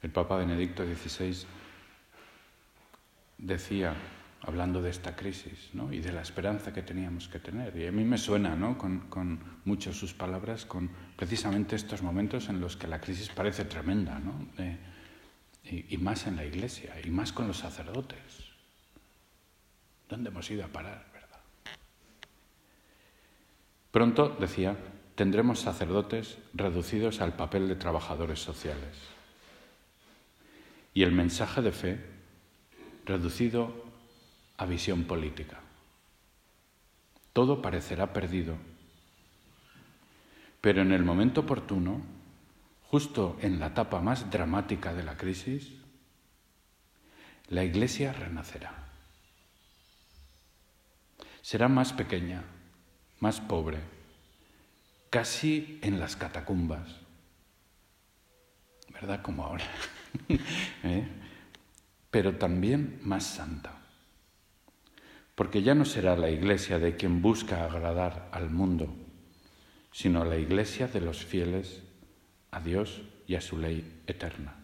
El 0.00 0.10
Papa 0.10 0.36
Benedicto 0.36 0.84
XVI 0.84 1.46
decía, 3.42 3.94
hablando 4.40 4.80
de 4.80 4.90
esta 4.90 5.14
crisis 5.14 5.70
¿no? 5.74 5.92
y 5.92 6.00
de 6.00 6.12
la 6.12 6.22
esperanza 6.22 6.72
que 6.72 6.82
teníamos 6.82 7.28
que 7.28 7.38
tener, 7.38 7.76
y 7.76 7.86
a 7.86 7.92
mí 7.92 8.04
me 8.04 8.16
suena 8.16 8.56
¿no? 8.56 8.78
con, 8.78 9.00
con 9.10 9.38
muchas 9.64 9.96
sus 9.96 10.14
palabras, 10.14 10.64
con 10.64 10.90
precisamente 11.16 11.76
estos 11.76 12.02
momentos 12.02 12.48
en 12.48 12.60
los 12.60 12.76
que 12.76 12.86
la 12.86 13.00
crisis 13.00 13.28
parece 13.28 13.64
tremenda, 13.64 14.18
¿no? 14.18 14.46
y, 15.64 15.94
y 15.94 15.98
más 15.98 16.26
en 16.26 16.36
la 16.36 16.44
iglesia, 16.44 16.94
y 17.04 17.10
más 17.10 17.32
con 17.32 17.46
los 17.46 17.58
sacerdotes. 17.58 18.50
¿Dónde 20.08 20.30
hemos 20.30 20.50
ido 20.50 20.64
a 20.64 20.68
parar? 20.68 21.12
Pronto, 23.92 24.34
decía, 24.40 24.74
tendremos 25.14 25.60
sacerdotes 25.60 26.38
reducidos 26.54 27.20
al 27.20 27.34
papel 27.34 27.68
de 27.68 27.76
trabajadores 27.76 28.40
sociales. 28.40 28.96
Y 30.94 31.02
el 31.02 31.12
mensaje 31.12 31.60
de 31.60 31.72
fe 31.72 32.11
reducido 33.04 33.72
a 34.56 34.66
visión 34.66 35.04
política. 35.04 35.60
Todo 37.32 37.62
parecerá 37.62 38.12
perdido, 38.12 38.56
pero 40.60 40.82
en 40.82 40.92
el 40.92 41.02
momento 41.02 41.42
oportuno, 41.42 42.02
justo 42.84 43.36
en 43.40 43.58
la 43.58 43.68
etapa 43.68 44.00
más 44.00 44.30
dramática 44.30 44.92
de 44.92 45.02
la 45.02 45.16
crisis, 45.16 45.72
la 47.48 47.64
Iglesia 47.64 48.12
renacerá. 48.12 48.74
Será 51.40 51.68
más 51.68 51.92
pequeña, 51.92 52.44
más 53.18 53.40
pobre, 53.40 53.80
casi 55.10 55.78
en 55.82 55.98
las 55.98 56.16
catacumbas, 56.16 56.88
¿verdad? 58.92 59.22
Como 59.22 59.44
ahora, 59.44 59.64
¿Eh? 60.84 61.21
Pero 62.12 62.36
también 62.36 63.00
más 63.02 63.24
santa. 63.24 63.80
Porque 65.34 65.62
ya 65.62 65.74
no 65.74 65.86
será 65.86 66.14
la 66.14 66.28
iglesia 66.28 66.78
de 66.78 66.94
quien 66.94 67.22
busca 67.22 67.64
agradar 67.64 68.28
al 68.32 68.50
mundo, 68.50 68.94
sino 69.92 70.22
la 70.22 70.36
iglesia 70.36 70.86
de 70.86 71.00
los 71.00 71.24
fieles 71.24 71.82
a 72.50 72.60
Dios 72.60 73.00
y 73.26 73.34
a 73.34 73.40
su 73.40 73.56
ley 73.56 74.02
eterna. 74.06 74.54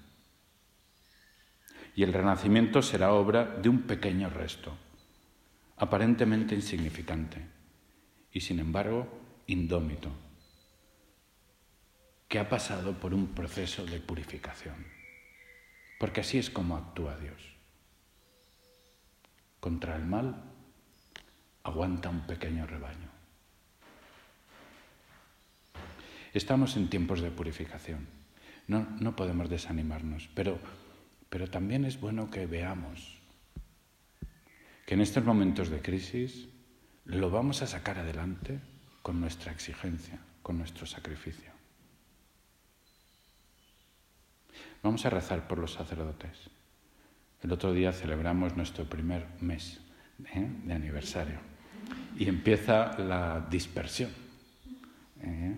Y 1.96 2.02
el 2.02 2.12
renacimiento 2.12 2.82
será 2.82 3.14
obra 3.14 3.46
de 3.46 3.70
un 3.70 3.80
pequeño 3.82 4.28
resto, 4.28 4.76
aparentemente 5.78 6.54
insignificante, 6.54 7.40
y 8.30 8.40
sin 8.40 8.60
embargo 8.60 9.08
indómito 9.46 10.12
que 12.28 12.38
ha 12.38 12.46
pasado 12.46 12.92
por 13.00 13.14
un 13.14 13.28
proceso 13.28 13.86
de 13.86 14.00
purificación. 14.00 14.97
Porque 15.98 16.20
así 16.20 16.38
es 16.38 16.50
como 16.50 16.76
actúa 16.76 17.18
Dios. 17.18 17.42
Contra 19.60 19.96
el 19.96 20.04
mal 20.04 20.44
aguanta 21.64 22.08
un 22.08 22.26
pequeño 22.26 22.66
rebaño. 22.66 23.08
Estamos 26.32 26.76
en 26.76 26.88
tiempos 26.88 27.20
de 27.20 27.30
purificación. 27.30 28.06
No, 28.68 28.86
no 29.00 29.16
podemos 29.16 29.50
desanimarnos, 29.50 30.28
pero, 30.34 30.58
pero 31.30 31.50
también 31.50 31.84
es 31.84 32.00
bueno 32.00 32.30
que 32.30 32.46
veamos 32.46 33.18
que 34.86 34.94
en 34.94 35.00
estos 35.00 35.24
momentos 35.24 35.68
de 35.68 35.82
crisis 35.82 36.48
lo 37.04 37.30
vamos 37.30 37.62
a 37.62 37.66
sacar 37.66 37.98
adelante 37.98 38.60
con 39.02 39.20
nuestra 39.20 39.52
exigencia, 39.52 40.18
con 40.42 40.58
nuestro 40.58 40.86
sacrificio. 40.86 41.57
Vamos 44.82 45.04
a 45.04 45.10
rezar 45.10 45.48
por 45.48 45.58
los 45.58 45.72
sacerdotes. 45.72 46.50
El 47.42 47.52
otro 47.52 47.72
día 47.72 47.92
celebramos 47.92 48.56
nuestro 48.56 48.84
primer 48.84 49.26
mes 49.40 49.80
¿eh? 50.34 50.46
de 50.64 50.72
aniversario 50.72 51.38
y 52.16 52.28
empieza 52.28 52.98
la 52.98 53.46
dispersión. 53.48 54.10
¿eh? 55.22 55.56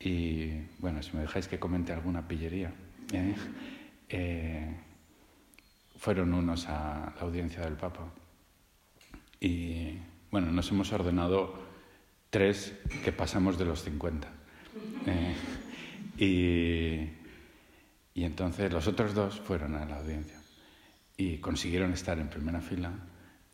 Y 0.00 0.52
bueno, 0.78 1.02
si 1.02 1.16
me 1.16 1.22
dejáis 1.22 1.46
que 1.46 1.58
comente 1.58 1.92
alguna 1.92 2.26
pillería, 2.26 2.72
¿eh? 3.12 3.34
fueron 5.96 6.34
unos 6.34 6.68
a 6.68 7.12
la 7.16 7.22
audiencia 7.22 7.62
del 7.62 7.74
Papa. 7.74 8.12
Y 9.38 9.98
bueno, 10.30 10.50
nos 10.50 10.70
hemos 10.70 10.92
ordenado 10.92 11.54
tres 12.30 12.74
que 13.04 13.12
pasamos 13.12 13.58
de 13.58 13.64
los 13.64 13.82
50. 13.82 14.41
Eh, 16.18 17.10
y, 18.14 18.24
entonces 18.24 18.72
los 18.72 18.86
otros 18.86 19.14
dos 19.14 19.40
fueron 19.40 19.74
a 19.74 19.84
la 19.84 19.96
audiencia 19.96 20.38
y 21.16 21.38
consiguieron 21.38 21.92
estar 21.92 22.18
en 22.18 22.28
primera 22.28 22.60
fila 22.60 22.92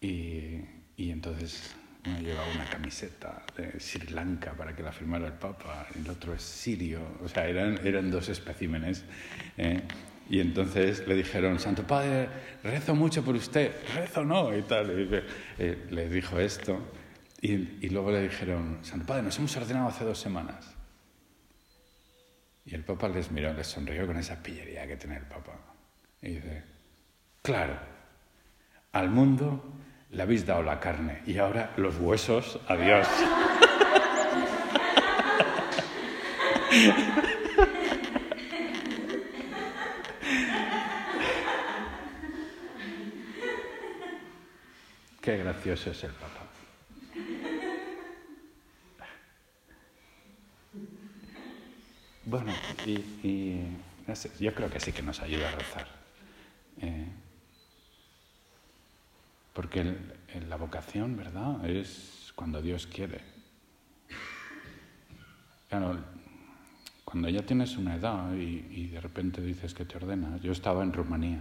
y, 0.00 0.60
entonces 0.96 1.74
uno 2.06 2.20
llevaba 2.20 2.46
una 2.54 2.68
camiseta 2.68 3.42
de 3.56 3.80
Sri 3.80 4.08
Lanka 4.08 4.52
para 4.52 4.74
que 4.74 4.82
la 4.82 4.92
firmara 4.92 5.26
el 5.26 5.32
Papa, 5.32 5.86
el 5.94 6.08
otro 6.08 6.34
es 6.34 6.42
sirio, 6.42 7.00
o 7.22 7.28
sea, 7.28 7.46
eran, 7.46 7.84
eran 7.84 8.10
dos 8.10 8.28
especímenes. 8.28 9.04
¿eh? 9.56 9.82
Y 10.30 10.40
entonces 10.40 11.06
le 11.06 11.14
dijeron, 11.14 11.58
Santo 11.58 11.86
Padre, 11.86 12.28
rezo 12.62 12.94
mucho 12.94 13.24
por 13.24 13.34
usted, 13.34 13.72
rezo 13.94 14.24
no, 14.24 14.56
y 14.56 14.62
tal. 14.62 14.90
Y, 14.90 15.08
eh, 15.58 15.86
le 15.90 16.08
dijo 16.08 16.38
esto. 16.38 16.78
Y, 17.40 17.52
y, 17.52 17.88
luego 17.88 18.10
le 18.12 18.22
dijeron, 18.22 18.78
Santo 18.82 19.06
Padre, 19.06 19.22
nos 19.22 19.38
hemos 19.38 19.56
ordenado 19.56 19.88
hace 19.88 20.04
dos 20.04 20.18
semanas. 20.18 20.77
Y 22.70 22.74
el 22.74 22.84
Papa 22.84 23.08
les 23.08 23.30
miró, 23.30 23.54
les 23.54 23.66
sonrió 23.66 24.06
con 24.06 24.18
esa 24.18 24.42
pillería 24.42 24.86
que 24.86 24.98
tiene 24.98 25.16
el 25.16 25.24
Papa. 25.24 25.58
Y 26.20 26.34
dice, 26.34 26.64
claro, 27.40 27.78
al 28.92 29.08
mundo 29.08 29.72
le 30.10 30.22
habéis 30.22 30.44
dado 30.44 30.62
la 30.62 30.78
carne 30.78 31.22
y 31.24 31.38
ahora 31.38 31.72
los 31.78 31.96
huesos, 31.96 32.60
adiós. 32.68 33.08
Qué 45.22 45.38
gracioso 45.38 45.92
es 45.92 46.04
el 46.04 46.12
Papa. 46.12 46.37
Bueno, 52.28 52.52
y, 52.84 53.58
yo 54.38 54.54
creo 54.54 54.68
que 54.68 54.80
sí 54.80 54.92
que 54.92 55.00
nos 55.00 55.22
ayuda 55.22 55.48
a 55.48 55.52
rezar. 55.52 55.86
Eh, 56.76 57.06
porque 59.54 59.96
la 60.46 60.56
vocación, 60.56 61.16
¿verdad? 61.16 61.64
Es 61.66 62.30
cuando 62.36 62.60
Dios 62.60 62.86
quiere. 62.86 63.22
Claro, 65.70 66.04
cuando 67.06 67.30
ya 67.30 67.40
tienes 67.46 67.78
una 67.78 67.94
edad 67.94 68.34
y, 68.34 68.66
y, 68.72 68.88
de 68.88 69.00
repente 69.00 69.40
dices 69.40 69.72
que 69.72 69.86
te 69.86 69.96
ordenas. 69.96 70.42
Yo 70.42 70.52
estaba 70.52 70.82
en 70.82 70.92
Rumanía, 70.92 71.40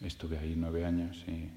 estuve 0.00 0.38
ahí 0.38 0.54
nueve 0.56 0.84
años 0.84 1.24
y 1.26 1.50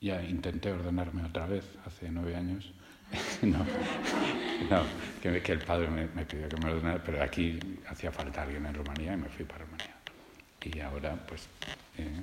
ya 0.00 0.20
intenté 0.24 0.72
ordenarme 0.72 1.24
otra 1.24 1.46
vez 1.46 1.64
hace 1.86 2.10
nueve 2.10 2.34
años 2.34 2.74
no, 3.42 3.58
no 4.70 5.04
que, 5.42 5.52
el 5.52 5.58
padre 5.60 5.88
me, 5.88 6.06
pidió 6.26 6.48
que 6.48 6.56
me 6.56 6.70
ordenara, 6.70 7.02
pero 7.02 7.22
aquí 7.22 7.58
hacía 7.88 8.12
falta 8.12 8.42
alguien 8.42 8.66
en 8.66 8.74
Rumanía 8.74 9.14
y 9.14 9.16
me 9.16 9.28
fui 9.28 9.44
para 9.44 9.64
Rumanía. 9.64 9.94
Y 10.62 10.80
ahora, 10.80 11.16
pues, 11.26 11.48
eh, 11.98 12.20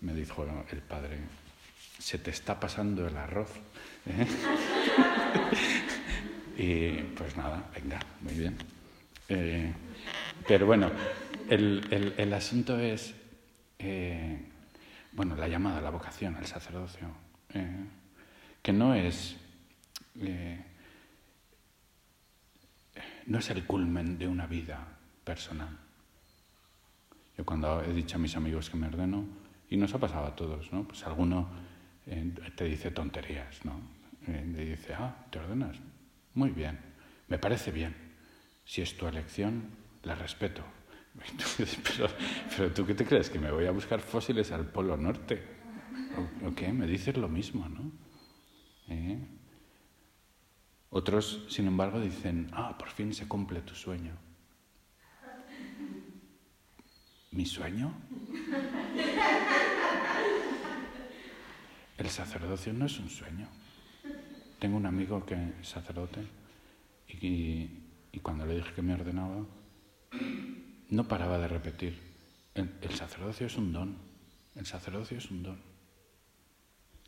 me 0.00 0.14
dijo 0.14 0.46
el 0.70 0.78
padre, 0.78 1.18
se 1.98 2.18
te 2.18 2.30
está 2.30 2.58
pasando 2.60 3.06
el 3.06 3.16
arroz. 3.16 3.50
¿eh? 4.06 4.26
y 6.58 7.02
pues 7.14 7.36
nada, 7.36 7.68
venga, 7.74 7.98
muy 8.20 8.34
bien. 8.34 8.56
Eh, 9.28 9.72
pero 10.46 10.66
bueno, 10.66 10.90
el, 11.48 12.14
el 12.16 12.32
asunto 12.32 12.78
es, 12.78 13.14
bueno, 15.12 15.34
la 15.34 15.48
llamada, 15.48 15.80
la 15.80 15.90
vocación, 15.90 16.36
el 16.36 16.46
sacerdocio, 16.46 17.08
que 18.62 18.72
no 18.72 18.94
es 18.94 19.36
eh, 20.22 20.64
no 23.26 23.38
es 23.38 23.50
el 23.50 23.64
culmen 23.66 24.18
de 24.18 24.26
una 24.26 24.46
vida 24.46 24.98
personal. 25.24 25.78
Yo 27.36 27.44
cuando 27.44 27.82
he 27.82 27.92
dicho 27.92 28.16
a 28.16 28.18
mis 28.18 28.36
amigos 28.36 28.70
que 28.70 28.76
me 28.76 28.88
ordeno, 28.88 29.24
y 29.70 29.76
nos 29.76 29.94
ha 29.94 29.98
pasado 29.98 30.26
a 30.26 30.34
todos, 30.34 30.72
¿no? 30.72 30.84
Pues 30.84 31.04
alguno 31.04 31.48
eh, 32.06 32.32
te 32.56 32.64
dice 32.64 32.90
tonterías, 32.90 33.64
¿no? 33.64 33.80
Eh, 34.26 34.50
te 34.54 34.64
dice, 34.64 34.94
ah, 34.94 35.26
¿te 35.30 35.38
ordenas? 35.38 35.76
Muy 36.34 36.50
bien, 36.50 36.78
me 37.28 37.38
parece 37.38 37.70
bien. 37.70 37.94
Si 38.64 38.82
es 38.82 38.96
tu 38.96 39.06
elección, 39.06 39.70
la 40.02 40.14
respeto. 40.14 40.62
pero, 42.56 42.72
tú 42.72 42.86
qué 42.86 42.94
te 42.94 43.04
crees, 43.04 43.28
que 43.28 43.38
me 43.38 43.50
voy 43.50 43.66
a 43.66 43.72
buscar 43.72 44.00
fósiles 44.00 44.52
al 44.52 44.66
Polo 44.66 44.96
Norte. 44.96 45.42
¿O, 46.44 46.54
qué? 46.54 46.72
Me 46.72 46.86
dices 46.86 47.16
lo 47.16 47.28
mismo, 47.28 47.68
¿no? 47.68 47.92
Otros, 50.90 51.44
sin 51.48 51.66
embargo, 51.66 52.00
dicen, 52.00 52.50
ah, 52.52 52.76
por 52.78 52.88
fin 52.88 53.12
se 53.12 53.28
cumple 53.28 53.60
tu 53.60 53.74
sueño. 53.74 54.12
¿Mi 57.30 57.44
sueño? 57.44 57.92
El 61.98 62.08
sacerdocio 62.08 62.72
no 62.72 62.86
es 62.86 62.98
un 62.98 63.10
sueño. 63.10 63.48
Tengo 64.58 64.76
un 64.76 64.86
amigo 64.86 65.26
que 65.26 65.34
es 65.34 65.68
sacerdote 65.68 66.26
y, 67.08 67.68
cuando 68.22 68.46
le 68.46 68.56
dije 68.56 68.72
que 68.74 68.82
me 68.82 68.94
ordenaba, 68.94 69.44
no 70.90 71.06
paraba 71.06 71.38
de 71.38 71.48
repetir, 71.48 71.98
el 72.54 72.94
sacerdocio 72.94 73.46
es 73.46 73.56
un 73.56 73.72
don, 73.72 73.96
el 74.56 74.66
sacerdocio 74.66 75.18
es 75.18 75.30
un 75.30 75.42
don. 75.42 75.60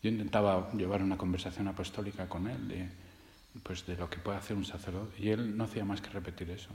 Yo 0.02 0.10
intentaba 0.10 0.70
llevar 0.72 1.02
una 1.02 1.18
conversación 1.18 1.66
apostólica 1.68 2.28
con 2.28 2.48
él 2.48 2.68
de, 2.68 2.88
pues, 3.62 3.86
de 3.86 3.96
lo 3.96 4.08
que 4.08 4.18
puede 4.18 4.38
hacer 4.38 4.56
un 4.56 4.64
sacerdote 4.64 5.20
y 5.20 5.30
él 5.30 5.56
no 5.56 5.64
hacía 5.64 5.84
más 5.84 6.00
que 6.00 6.10
repetir 6.10 6.50
eso. 6.50 6.70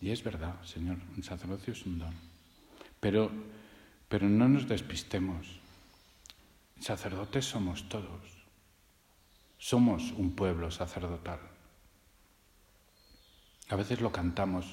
Y 0.00 0.10
es 0.10 0.22
verdad, 0.22 0.62
Señor, 0.64 0.98
un 1.16 1.22
sacerdocio 1.22 1.72
es 1.72 1.84
un 1.84 1.98
don. 1.98 2.14
Pero, 3.00 3.30
pero 4.08 4.28
no 4.28 4.48
nos 4.48 4.68
despistemos. 4.68 5.58
Sacerdotes 6.80 7.44
somos 7.44 7.88
todos. 7.88 8.38
Somos 9.58 10.12
un 10.12 10.36
pueblo 10.36 10.70
sacerdotal. 10.70 11.40
A 13.68 13.76
veces 13.76 14.00
lo 14.00 14.12
cantamos 14.12 14.66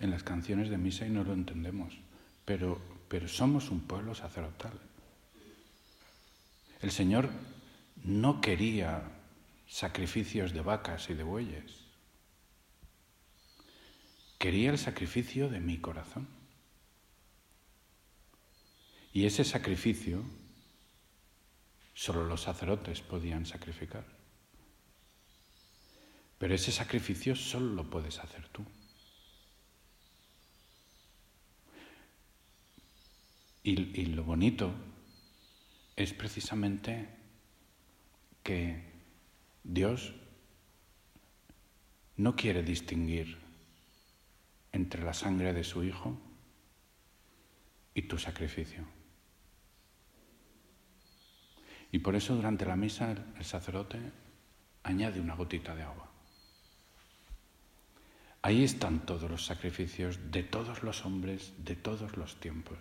en 0.00 0.10
las 0.10 0.22
canciones 0.22 0.70
de 0.70 0.78
misa 0.78 1.06
y 1.06 1.10
no 1.10 1.22
lo 1.22 1.32
entendemos, 1.32 1.94
pero, 2.44 2.80
pero 3.08 3.28
somos 3.28 3.70
un 3.70 3.80
pueblo 3.80 4.14
sacerdotal. 4.14 4.72
El 6.80 6.90
Señor 6.90 7.30
no 8.04 8.40
quería 8.40 9.02
sacrificios 9.66 10.52
de 10.52 10.60
vacas 10.60 11.10
y 11.10 11.14
de 11.14 11.22
bueyes. 11.22 11.84
Quería 14.38 14.70
el 14.70 14.78
sacrificio 14.78 15.48
de 15.48 15.60
mi 15.60 15.78
corazón. 15.78 16.28
Y 19.12 19.24
ese 19.24 19.44
sacrificio 19.44 20.22
solo 21.94 22.24
los 22.26 22.42
sacerdotes 22.42 23.00
podían 23.00 23.46
sacrificar. 23.46 24.04
Pero 26.38 26.54
ese 26.54 26.70
sacrificio 26.70 27.34
solo 27.34 27.72
lo 27.72 27.88
puedes 27.88 28.18
hacer 28.18 28.46
tú. 28.48 28.64
Y, 33.62 34.06
lo 34.06 34.22
bonito 34.22 34.72
es 35.96 36.12
precisamente 36.12 37.08
que 38.44 38.95
Dios 39.68 40.14
no 42.16 42.36
quiere 42.36 42.62
distinguir 42.62 43.36
entre 44.70 45.02
la 45.02 45.12
sangre 45.12 45.52
de 45.52 45.64
su 45.64 45.82
Hijo 45.82 46.16
y 47.92 48.02
tu 48.02 48.16
sacrificio. 48.16 48.84
Y 51.90 51.98
por 51.98 52.14
eso 52.14 52.36
durante 52.36 52.64
la 52.64 52.76
misa 52.76 53.10
el, 53.10 53.44
sacerdote 53.44 53.98
añade 54.84 55.20
una 55.20 55.34
gotita 55.34 55.74
de 55.74 55.82
agua. 55.82 56.10
Ahí 58.42 58.62
están 58.62 59.04
todos 59.04 59.28
los 59.28 59.44
sacrificios 59.44 60.30
de 60.30 60.44
todos 60.44 60.84
los 60.84 61.04
hombres, 61.04 61.52
de 61.58 61.74
todos 61.74 62.16
los 62.16 62.38
tiempos. 62.38 62.78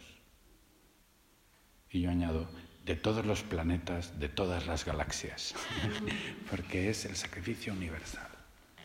Y 1.90 2.02
yo 2.02 2.12
añado, 2.12 2.48
de 2.86 2.96
todos 2.96 3.26
los 3.26 3.42
planetas, 3.42 4.20
de 4.20 4.30
todas 4.30 4.68
las 4.68 4.86
galaxias, 4.86 5.56
porque 6.50 6.90
es 6.90 7.06
el 7.06 7.16
sacrificio 7.16 7.74
universal. 7.74 8.28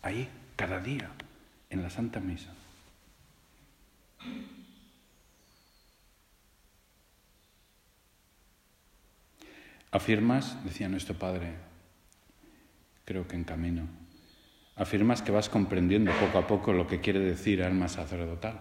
Ahí, 0.00 0.26
cada 0.56 0.80
día, 0.80 1.10
en 1.68 1.82
la 1.82 1.90
Santa 1.90 2.18
Misa. 2.18 2.52
Afirmas, 9.92 10.64
decía 10.64 10.88
nuestro 10.88 11.14
Padre, 11.16 11.52
creo 13.04 13.28
que 13.28 13.36
en 13.36 13.44
camino, 13.44 13.86
afirmas 14.76 15.20
que 15.20 15.32
vas 15.32 15.48
comprendiendo 15.48 16.12
poco 16.12 16.38
a 16.38 16.46
poco 16.46 16.72
lo 16.72 16.86
que 16.86 17.00
quiere 17.00 17.20
decir 17.20 17.62
alma 17.62 17.88
sacerdotal. 17.88 18.60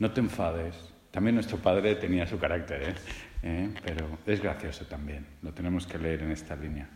No 0.00 0.10
te 0.10 0.20
enfades. 0.20 0.74
También 1.10 1.34
nuestro 1.34 1.58
Padre 1.58 1.94
tenía 1.96 2.26
su 2.26 2.38
carácter, 2.38 2.82
¿eh? 2.82 2.94
¿Eh? 3.42 3.72
pero 3.84 4.18
es 4.26 4.42
gracioso 4.42 4.86
también. 4.86 5.26
Lo 5.42 5.52
tenemos 5.52 5.86
que 5.86 5.98
leer 5.98 6.22
en 6.22 6.32
esta 6.32 6.56
línea. 6.56 6.88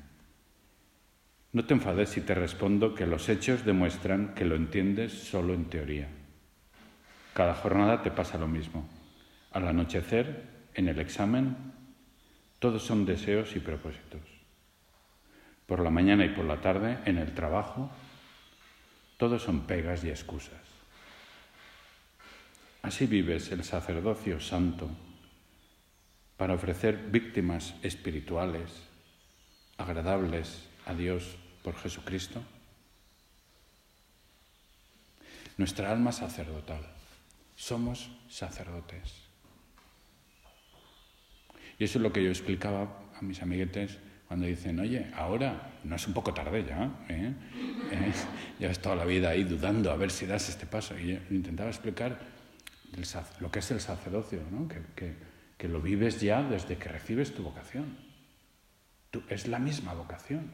No 1.52 1.64
te 1.64 1.74
enfades 1.74 2.08
si 2.08 2.22
te 2.22 2.34
respondo 2.34 2.94
que 2.94 3.06
los 3.06 3.28
hechos 3.28 3.64
demuestran 3.64 4.34
que 4.34 4.44
lo 4.44 4.56
entiendes 4.56 5.12
solo 5.12 5.54
en 5.54 5.66
teoría. 5.66 6.08
Cada 7.34 7.54
jornada 7.54 8.02
te 8.02 8.10
pasa 8.10 8.38
lo 8.38 8.48
mismo. 8.48 8.88
Al 9.52 9.68
anochecer, 9.68 10.50
en 10.74 10.88
el 10.88 10.98
examen, 10.98 11.56
todos 12.58 12.82
son 12.82 13.04
deseos 13.04 13.54
y 13.54 13.60
propósitos. 13.60 14.22
Por 15.66 15.80
la 15.80 15.90
mañana 15.90 16.24
y 16.24 16.30
por 16.30 16.44
la 16.44 16.60
tarde, 16.60 16.98
en 17.04 17.18
el 17.18 17.34
trabajo, 17.34 17.90
todos 19.18 19.42
son 19.42 19.66
pegas 19.66 20.02
y 20.04 20.10
excusas. 20.10 20.60
Así 22.82 23.06
vives 23.06 23.52
el 23.52 23.62
sacerdocio 23.62 24.40
santo 24.40 24.90
para 26.42 26.54
ofrecer 26.54 26.98
víctimas 27.12 27.76
espirituales 27.84 28.68
agradables 29.78 30.66
a 30.86 30.92
Dios 30.92 31.36
por 31.62 31.76
Jesucristo. 31.76 32.42
Nuestra 35.56 35.92
alma 35.92 36.10
sacerdotal 36.10 36.84
somos 37.54 38.10
sacerdotes. 38.28 39.22
Y 41.78 41.84
eso 41.84 42.00
es 42.00 42.02
lo 42.02 42.12
que 42.12 42.24
yo 42.24 42.30
explicaba 42.30 43.12
a 43.14 43.22
mis 43.22 43.40
amiguetes 43.40 44.00
cuando 44.26 44.46
dicen, 44.46 44.80
oye, 44.80 45.12
ahora 45.14 45.78
no 45.84 45.94
es 45.94 46.08
un 46.08 46.12
poco 46.12 46.34
tarde 46.34 46.64
ya, 46.68 46.90
¿eh? 47.08 47.34
¿Eh? 48.58 48.74
toda 48.82 48.96
la 48.96 49.04
vida 49.04 49.28
ahí 49.28 49.44
dudando 49.44 49.92
a 49.92 49.96
ver 49.96 50.10
si 50.10 50.26
das 50.26 50.48
este 50.48 50.66
paso. 50.66 50.98
Y 50.98 51.12
yo 51.12 51.18
intentaba 51.30 51.70
explicar 51.70 52.18
lo 53.38 53.48
que 53.52 53.60
es 53.60 53.70
el 53.70 53.80
sacerdocio, 53.80 54.40
¿no? 54.50 54.66
Lo 55.68 55.80
vives 55.80 56.20
ya 56.20 56.42
desde 56.42 56.78
que 56.78 56.88
recibes 56.88 57.34
tu 57.34 57.42
vocación. 57.42 57.96
es 59.28 59.46
la 59.46 59.58
misma 59.58 59.94
vocación. 59.94 60.50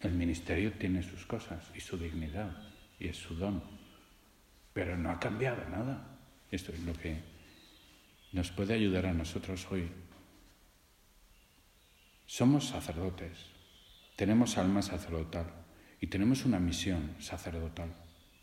El 0.00 0.12
ministerio 0.12 0.72
tiene 0.72 1.02
sus 1.02 1.26
cosas 1.26 1.70
y 1.74 1.80
su 1.80 1.98
dignidad 1.98 2.56
y 2.98 3.08
es 3.08 3.16
su 3.16 3.34
don, 3.34 3.62
pero 4.72 4.96
no 4.96 5.10
ha 5.10 5.20
cambiado 5.20 5.68
nada. 5.68 6.18
Esto 6.50 6.72
es 6.72 6.80
lo 6.80 6.94
que 6.94 7.22
nos 8.32 8.50
puede 8.50 8.74
ayudar 8.74 9.06
a 9.06 9.12
nosotros 9.12 9.66
hoy. 9.70 9.90
Somos 12.26 12.68
sacerdotes, 12.68 13.50
tenemos 14.16 14.56
alma 14.56 14.82
sacerdotal 14.82 15.46
y 16.00 16.06
tenemos 16.06 16.44
una 16.44 16.58
misión 16.58 17.16
sacerdotal 17.18 17.92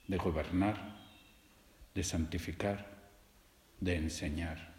de 0.07 0.17
gobernar, 0.17 0.96
de 1.97 2.03
santificar, 2.03 2.85
de 3.79 3.95
enseñar. 3.95 4.71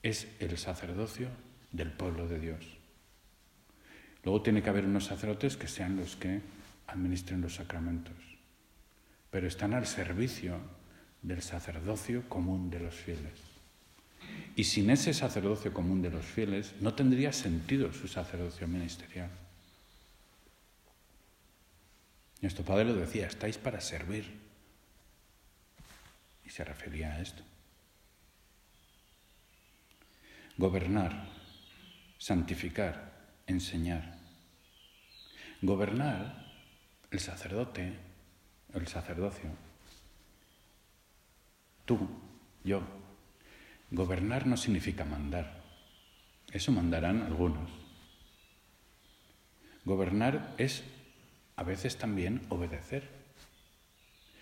Es 0.00 0.28
el 0.38 0.56
sacerdocio 0.56 1.26
del 1.72 1.90
pueblo 1.90 2.28
de 2.28 2.38
Dios. 2.38 2.64
Luego 4.22 4.42
tiene 4.42 4.62
que 4.62 4.70
haber 4.70 4.84
unos 4.84 5.06
sacerdotes 5.06 5.56
que 5.56 5.66
sean 5.66 5.96
los 5.96 6.14
que 6.14 6.42
administren 6.86 7.40
los 7.40 7.56
sacramentos, 7.56 8.14
pero 9.32 9.48
están 9.48 9.74
al 9.74 9.88
servicio 9.88 10.60
del 11.22 11.42
sacerdocio 11.42 12.28
común 12.28 12.70
de 12.70 12.78
los 12.78 12.94
fieles. 12.94 13.40
Y 14.54 14.62
sin 14.62 14.90
ese 14.90 15.12
sacerdocio 15.12 15.72
común 15.72 16.02
de 16.02 16.10
los 16.10 16.24
fieles 16.24 16.74
no 16.80 16.94
tendría 16.94 17.32
sentido 17.32 17.92
su 17.92 18.06
sacerdocio 18.06 18.68
ministerial. 18.68 19.30
Nuestro 22.42 22.64
Padre 22.64 22.84
lo 22.84 22.94
decía, 22.94 23.26
estáis 23.26 23.58
para 23.58 23.80
servir. 23.80 24.45
Y 26.46 26.50
se 26.50 26.64
refería 26.64 27.12
a 27.12 27.20
esto. 27.20 27.42
Gobernar, 30.56 31.28
santificar, 32.18 33.12
enseñar. 33.46 34.16
Gobernar 35.60 36.46
el 37.10 37.20
sacerdote, 37.20 37.98
el 38.72 38.86
sacerdocio, 38.86 39.50
tú, 41.86 42.08
yo, 42.64 42.82
gobernar 43.90 44.46
no 44.46 44.56
significa 44.56 45.04
mandar. 45.04 45.62
Eso 46.52 46.72
mandarán 46.72 47.22
algunos. 47.22 47.70
Gobernar 49.84 50.54
es 50.58 50.84
a 51.54 51.62
veces 51.62 51.96
también 51.96 52.44
obedecer. 52.50 53.15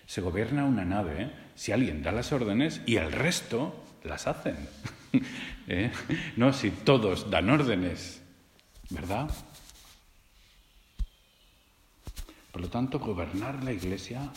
Se 0.06 0.20
gobierna 0.20 0.64
una 0.64 0.84
nave 0.84 1.22
¿eh? 1.22 1.30
si 1.54 1.72
alguien 1.72 2.02
da 2.02 2.12
las 2.12 2.32
órdenes 2.32 2.82
y 2.86 2.96
el 2.96 3.12
resto 3.12 3.84
las 4.02 4.26
hacen. 4.26 4.56
¿Eh? 5.68 5.90
No, 6.36 6.52
si 6.52 6.70
todos 6.70 7.30
dan 7.30 7.50
órdenes, 7.50 8.22
¿verdad? 8.90 9.30
Por 12.52 12.60
lo 12.60 12.68
tanto, 12.68 13.00
gobernar 13.00 13.64
la 13.64 13.72
iglesia, 13.72 14.30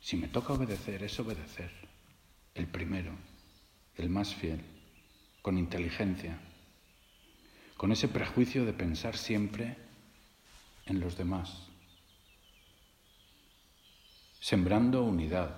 si 0.00 0.16
me 0.16 0.28
toca 0.28 0.52
obedecer, 0.52 1.02
es 1.02 1.18
obedecer. 1.20 1.70
El 2.54 2.66
primero, 2.66 3.12
el 3.96 4.10
más 4.10 4.34
fiel, 4.34 4.60
con 5.40 5.56
inteligencia, 5.56 6.38
con 7.76 7.92
ese 7.92 8.08
prejuicio 8.08 8.66
de 8.66 8.74
pensar 8.74 9.16
siempre 9.16 9.76
en 10.86 11.00
los 11.00 11.16
demás, 11.16 11.71
sembrando 14.42 15.04
unidad 15.04 15.54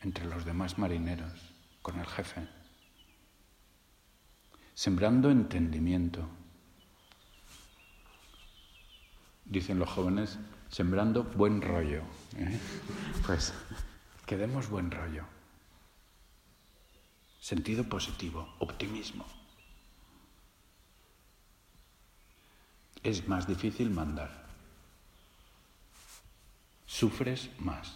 entre 0.00 0.24
los 0.24 0.46
demás 0.46 0.78
marineros. 0.78 1.52
con 1.82 1.98
el 1.98 2.06
jefe. 2.06 2.48
Sembrando 4.72 5.30
entendimiento. 5.30 6.28
Dicen 9.44 9.80
los 9.80 9.90
jóvenes, 9.90 10.38
sembrando 10.70 11.24
buen 11.24 11.60
rollo. 11.60 12.02
¿eh? 12.36 12.58
Pues 13.26 13.52
que 14.26 14.36
demos 14.36 14.70
buen 14.70 14.90
rollo. 14.90 15.24
Sentido 17.40 17.84
positivo, 17.88 18.48
optimismo. 18.60 19.26
Es 23.02 23.26
más 23.28 23.46
difícil 23.48 23.90
mandar. 23.90 24.41
Sufres 26.92 27.48
más. 27.58 27.90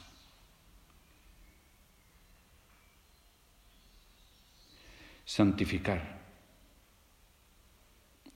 Santificar. 5.26 6.18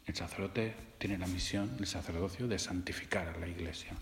El 0.04 0.14
sacerdote 0.14 0.76
tiene 0.98 1.16
la 1.16 1.26
misión, 1.26 1.74
el 1.78 1.86
sacerdocio, 1.86 2.46
de 2.46 2.58
santificar 2.58 3.28
a 3.28 3.38
la 3.38 3.48
iglesia. 3.48 3.94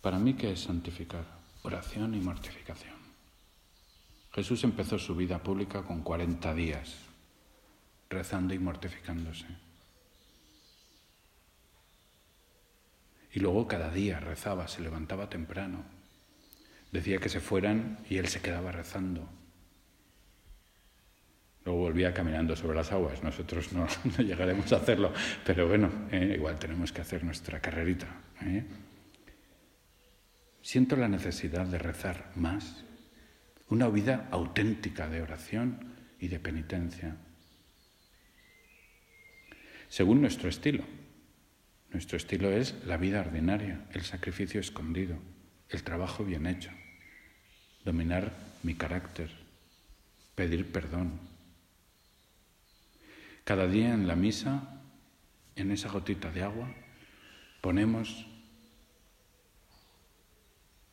Para 0.00 0.20
mí, 0.20 0.34
¿qué 0.34 0.52
es 0.52 0.60
santificar? 0.60 1.24
Oración 1.64 2.14
y 2.14 2.20
mortificación. 2.20 2.94
Jesús 4.32 4.62
empezó 4.62 4.96
su 4.96 5.16
vida 5.16 5.42
pública 5.42 5.82
con 5.82 6.02
40 6.02 6.54
días, 6.54 6.94
rezando 8.08 8.54
y 8.54 8.60
mortificándose. 8.60 9.67
Y 13.32 13.40
luego 13.40 13.66
cada 13.66 13.90
día 13.90 14.20
rezaba, 14.20 14.68
se 14.68 14.80
levantaba 14.80 15.28
temprano. 15.28 15.84
Decía 16.92 17.18
que 17.18 17.28
se 17.28 17.40
fueran 17.40 17.98
y 18.08 18.16
él 18.16 18.28
se 18.28 18.40
quedaba 18.40 18.72
rezando. 18.72 19.28
Luego 21.64 21.82
volvía 21.82 22.14
caminando 22.14 22.56
sobre 22.56 22.76
las 22.76 22.92
aguas. 22.92 23.22
Nosotros 23.22 23.72
no, 23.74 23.86
llegaremos 24.18 24.72
a 24.72 24.76
hacerlo, 24.76 25.12
pero 25.44 25.68
bueno, 25.68 25.90
eh, 26.10 26.32
igual 26.36 26.58
tenemos 26.58 26.92
que 26.92 27.02
hacer 27.02 27.24
nuestra 27.24 27.60
carrerita. 27.60 28.06
¿eh? 28.42 28.64
Siento 30.62 30.96
la 30.96 31.08
necesidad 31.08 31.66
de 31.66 31.78
rezar 31.78 32.32
más, 32.36 32.84
una 33.68 33.88
vida 33.88 34.28
auténtica 34.30 35.08
de 35.08 35.20
oración 35.20 35.94
y 36.18 36.28
de 36.28 36.40
penitencia, 36.40 37.16
según 39.88 40.22
nuestro 40.22 40.48
estilo. 40.48 40.84
Nuestro 41.90 42.16
estilo 42.16 42.50
es 42.50 42.74
la 42.84 42.96
vida 42.96 43.20
ordinaria, 43.20 43.86
el 43.92 44.02
sacrificio 44.02 44.60
escondido, 44.60 45.18
el 45.68 45.82
trabajo 45.82 46.24
bien 46.24 46.46
hecho, 46.46 46.70
dominar 47.84 48.32
mi 48.62 48.74
carácter, 48.74 49.30
pedir 50.34 50.70
perdón, 50.70 51.18
cada 53.48 53.66
día 53.66 53.94
en 53.94 54.06
la 54.06 54.14
misa, 54.14 54.82
en 55.56 55.70
esa 55.70 55.88
gotita 55.88 56.30
de 56.30 56.42
agua, 56.42 56.68
ponemos 57.62 58.26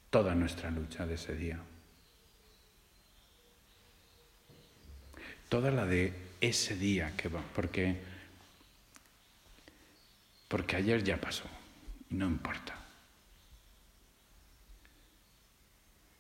toda 0.10 0.34
nuestra 0.36 0.72
lucha 0.72 1.06
de 1.06 1.16
ese 1.16 1.36
día. 1.36 1.60
Toda 5.50 5.70
la 5.70 5.86
de 5.86 6.14
ese 6.40 6.78
día 6.78 7.14
que 7.18 7.28
va, 7.28 7.44
porque, 7.54 8.00
porque 10.56 10.78
ayer 10.78 11.04
ya 11.04 11.20
pasó 11.20 11.44
y 12.10 12.16
no 12.16 12.28
importa. 12.28 12.80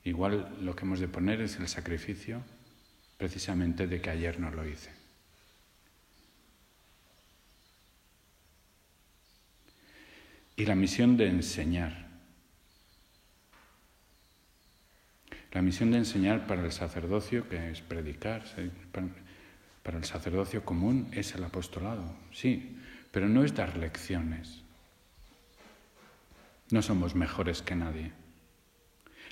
Igual 0.03 0.57
lo 0.59 0.75
que 0.75 0.83
hemos 0.83 0.99
de 0.99 1.07
poner 1.07 1.39
es 1.39 1.55
el 1.55 1.69
sacrificio 1.69 2.43
precisamente 3.17 3.87
de 3.87 4.01
que 4.01 4.09
ayer 4.09 4.37
no 4.37 4.51
lo 4.51 4.67
hice. 4.67 4.91
y 10.57 10.65
la 10.65 10.75
misión 10.75 11.15
de 11.15 11.27
enseñar. 11.29 12.09
La 15.53 15.61
misión 15.61 15.91
de 15.91 15.99
enseñar 15.99 16.45
para 16.45 16.65
el 16.65 16.73
sacerdocio, 16.73 17.47
que 17.47 17.71
es 17.71 17.81
predicar, 17.81 18.43
para 19.81 19.97
el 19.97 20.03
sacerdocio 20.03 20.65
común 20.65 21.07
es 21.13 21.35
el 21.35 21.43
apostolado, 21.45 22.13
sí, 22.33 22.75
pero 23.15 23.29
no 23.29 23.45
es 23.45 23.55
dar 23.55 23.77
lecciones. 23.77 24.61
No 26.69 26.81
somos 26.81 27.15
mejores 27.15 27.61
que 27.61 27.73
nadie. 27.73 28.11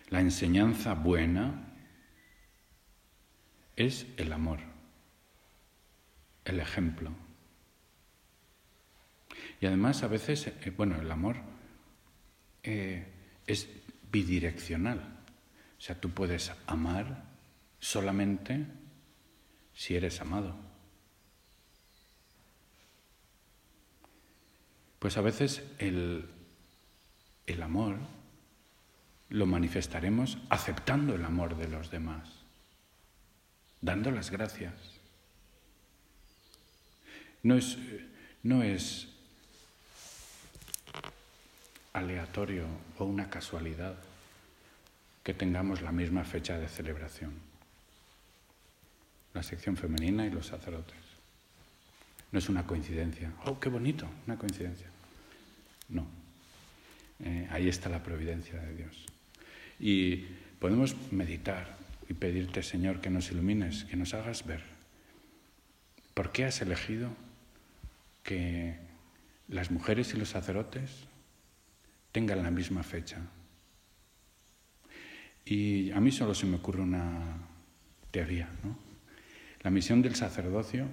La 0.08 0.22
enseñanza 0.22 0.94
buena 0.94 1.66
es 3.76 4.08
el 4.16 4.32
amor, 4.32 4.60
el 6.46 6.62
ejemplo. 6.62 7.12
Y 9.60 9.66
además 9.66 10.02
a 10.04 10.08
veces, 10.08 10.48
eh, 10.48 10.74
bueno, 10.78 10.96
el 11.02 11.12
amor 11.12 11.36
eh, 12.64 13.06
es 13.48 13.68
bidireccional. 14.10 15.00
O 15.78 15.82
sea, 15.82 16.00
tú 16.00 16.10
puedes 16.12 16.54
amar 16.68 17.26
solamente 17.82 18.66
si 19.74 19.98
eres 19.98 20.22
amado. 20.22 20.73
Pues 25.04 25.18
a 25.18 25.22
veces 25.22 25.62
el, 25.80 26.26
el 27.46 27.62
amor 27.62 27.98
lo 29.28 29.46
manifestaremos 29.46 30.38
aceptando 30.50 31.14
el 31.14 31.26
amor 31.26 31.58
de 31.58 31.68
los 31.68 31.92
demás, 31.92 32.30
dando 33.82 34.12
las 34.12 34.32
gracias. 34.32 34.72
No 37.44 37.58
es, 37.58 37.78
no 38.44 38.64
es 38.64 39.10
aleatorio 41.92 42.66
o 42.98 43.04
una 43.04 43.30
casualidad 43.30 43.96
que 45.22 45.34
tengamos 45.34 45.82
la 45.82 45.92
misma 45.92 46.24
fecha 46.24 46.58
de 46.58 46.70
celebración. 46.70 47.34
La 49.34 49.44
sección 49.44 49.76
femenina 49.76 50.26
y 50.26 50.30
los 50.30 50.48
sacerdotes. 50.48 50.96
No 52.32 52.40
es 52.40 52.48
una 52.48 52.66
coincidencia. 52.66 53.34
¡Oh, 53.44 53.60
qué 53.60 53.68
bonito! 53.68 54.08
Una 54.26 54.38
coincidencia. 54.38 54.93
No. 55.90 56.08
Eh, 57.20 57.48
ahí 57.52 57.70
está 57.70 57.90
la 57.90 58.04
providencia 58.04 58.60
de 58.60 58.76
Dios. 58.76 59.06
Y 59.80 60.26
podemos 60.60 60.96
meditar 61.12 61.78
y 62.10 62.14
pedirte, 62.14 62.64
Señor, 62.64 63.02
que 63.02 63.10
nos 63.10 63.32
ilumines, 63.32 63.86
que 63.86 63.96
nos 63.96 64.14
hagas 64.14 64.46
ver. 64.46 64.62
¿Por 66.14 66.32
qué 66.32 66.46
has 66.46 66.62
elegido 66.62 67.10
que 68.24 68.76
las 69.50 69.72
mujeres 69.72 70.14
y 70.14 70.18
los 70.18 70.30
sacerdotes 70.30 71.08
tengan 72.12 72.44
la 72.44 72.52
misma 72.52 72.84
fecha. 72.84 73.18
Y 75.46 75.92
a 75.92 76.00
mí 76.00 76.12
solo 76.12 76.34
se 76.34 76.46
me 76.46 76.56
ocurre 76.56 76.82
una 76.82 77.38
teoría, 78.12 78.50
¿no? 78.64 78.78
La 79.62 79.72
misión 79.72 80.02
del 80.02 80.16
sacerdocio, 80.16 80.88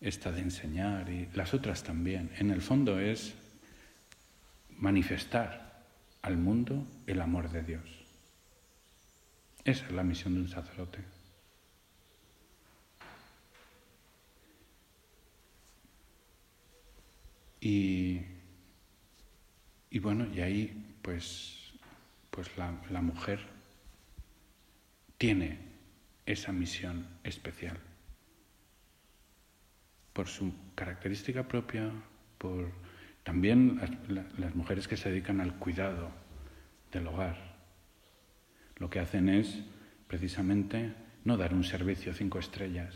esta 0.00 0.32
de 0.32 0.40
enseñar 0.40 1.10
y 1.10 1.28
las 1.34 1.52
otras 1.54 1.82
también, 1.82 2.30
en 2.38 2.50
el 2.50 2.62
fondo 2.62 2.98
es 2.98 3.34
manifestar 4.78 5.84
al 6.22 6.36
mundo 6.36 6.86
el 7.06 7.20
amor 7.20 7.50
de 7.50 7.62
Dios. 7.62 7.88
Esa 9.64 9.86
es 9.86 9.92
la 9.92 10.02
misión 10.02 10.34
de 10.34 10.40
un 10.40 10.48
sacerdote. 10.48 11.04
Y 17.60 18.22
y 19.90 19.98
bueno, 20.00 20.26
y 20.34 20.40
ahí 20.40 20.96
pues, 21.02 21.72
pues 22.30 22.50
la, 22.56 23.00
mujer 23.00 23.40
tiene 25.16 25.58
esa 26.26 26.52
misión 26.52 27.06
especial 27.24 27.78
por 30.12 30.28
su 30.28 30.52
característica 30.74 31.46
propia, 31.46 31.90
por 32.36 32.70
también 33.28 33.78
las, 34.38 34.54
mujeres 34.54 34.88
que 34.88 34.96
se 34.96 35.10
dedican 35.10 35.42
al 35.42 35.52
cuidado 35.56 36.08
del 36.90 37.06
hogar. 37.08 37.36
Lo 38.76 38.88
que 38.88 39.00
hacen 39.00 39.28
es 39.28 39.64
precisamente 40.06 40.94
no 41.24 41.36
dar 41.36 41.52
un 41.52 41.62
servicio 41.62 42.14
cinco 42.14 42.38
estrellas. 42.38 42.94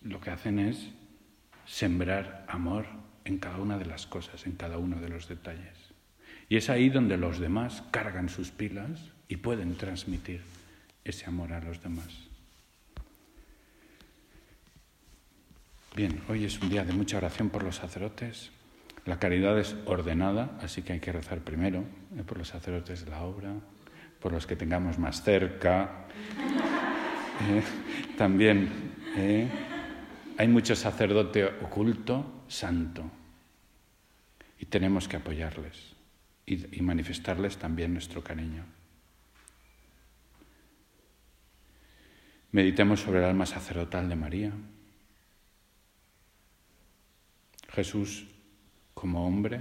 Lo 0.00 0.20
que 0.20 0.30
hacen 0.30 0.58
es 0.58 0.90
sembrar 1.64 2.44
amor 2.48 2.86
en 3.24 3.38
cada 3.38 3.58
una 3.58 3.78
de 3.78 3.86
las 3.86 4.08
cosas, 4.08 4.46
en 4.46 4.56
cada 4.56 4.76
uno 4.76 5.00
de 5.00 5.10
los 5.10 5.28
detalles. 5.28 5.78
Y 6.48 6.56
es 6.56 6.68
ahí 6.70 6.90
donde 6.90 7.16
los 7.16 7.38
demás 7.38 7.84
cargan 7.92 8.28
sus 8.28 8.50
pilas 8.50 9.12
y 9.28 9.36
pueden 9.36 9.76
transmitir 9.76 10.40
ese 11.04 11.26
amor 11.26 11.52
a 11.52 11.60
los 11.60 11.80
demás. 11.80 12.33
Bien, 15.94 16.22
hoy 16.28 16.44
es 16.44 16.60
un 16.60 16.70
día 16.70 16.84
de 16.84 16.92
mucha 16.92 17.18
oración 17.18 17.50
por 17.50 17.62
los 17.62 17.76
sacerdotes. 17.76 18.50
La 19.04 19.20
caridad 19.20 19.56
es 19.60 19.76
ordenada, 19.86 20.58
así 20.60 20.82
que 20.82 20.92
hay 20.92 20.98
que 20.98 21.12
rezar 21.12 21.38
primero 21.42 21.84
eh, 22.16 22.24
por 22.26 22.36
los 22.36 22.48
sacerdotes 22.48 23.04
de 23.04 23.12
la 23.12 23.22
obra, 23.22 23.54
por 24.18 24.32
los 24.32 24.44
que 24.44 24.56
tengamos 24.56 24.98
más 24.98 25.22
cerca. 25.22 26.06
Eh, 27.50 27.64
también 28.16 28.70
eh, 29.16 29.48
hay 30.38 30.46
mucho 30.46 30.76
sacerdote 30.76 31.44
oculto, 31.44 32.44
santo, 32.46 33.10
y 34.56 34.66
tenemos 34.66 35.08
que 35.08 35.16
apoyarles 35.16 35.96
y, 36.46 36.78
y 36.78 36.80
manifestarles 36.80 37.56
también 37.56 37.92
nuestro 37.92 38.22
cariño. 38.22 38.64
Meditemos 42.52 43.00
sobre 43.00 43.18
el 43.18 43.24
alma 43.24 43.46
sacerdotal 43.46 44.08
de 44.08 44.14
María. 44.14 44.52
Jesús, 47.74 48.26
como 48.94 49.26
hombre, 49.26 49.60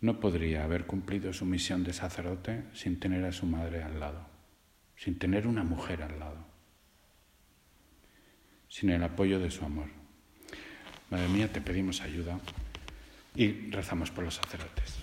no 0.00 0.20
podría 0.20 0.62
haber 0.62 0.86
cumplido 0.86 1.32
su 1.32 1.44
misión 1.44 1.82
de 1.82 1.92
sacerdote 1.92 2.62
sin 2.72 3.00
tener 3.00 3.24
a 3.24 3.32
su 3.32 3.46
madre 3.46 3.82
al 3.82 3.98
lado, 3.98 4.24
sin 4.96 5.18
tener 5.18 5.48
una 5.48 5.64
mujer 5.64 6.02
al 6.02 6.18
lado, 6.20 6.46
sin 8.68 8.90
el 8.90 9.02
apoyo 9.02 9.40
de 9.40 9.50
su 9.50 9.64
amor. 9.64 9.88
Madre 11.10 11.28
mía, 11.28 11.52
te 11.52 11.60
pedimos 11.60 12.02
ayuda 12.02 12.38
y 13.34 13.70
rezamos 13.70 14.12
por 14.12 14.24
los 14.24 14.34
sacerdotes. 14.34 14.97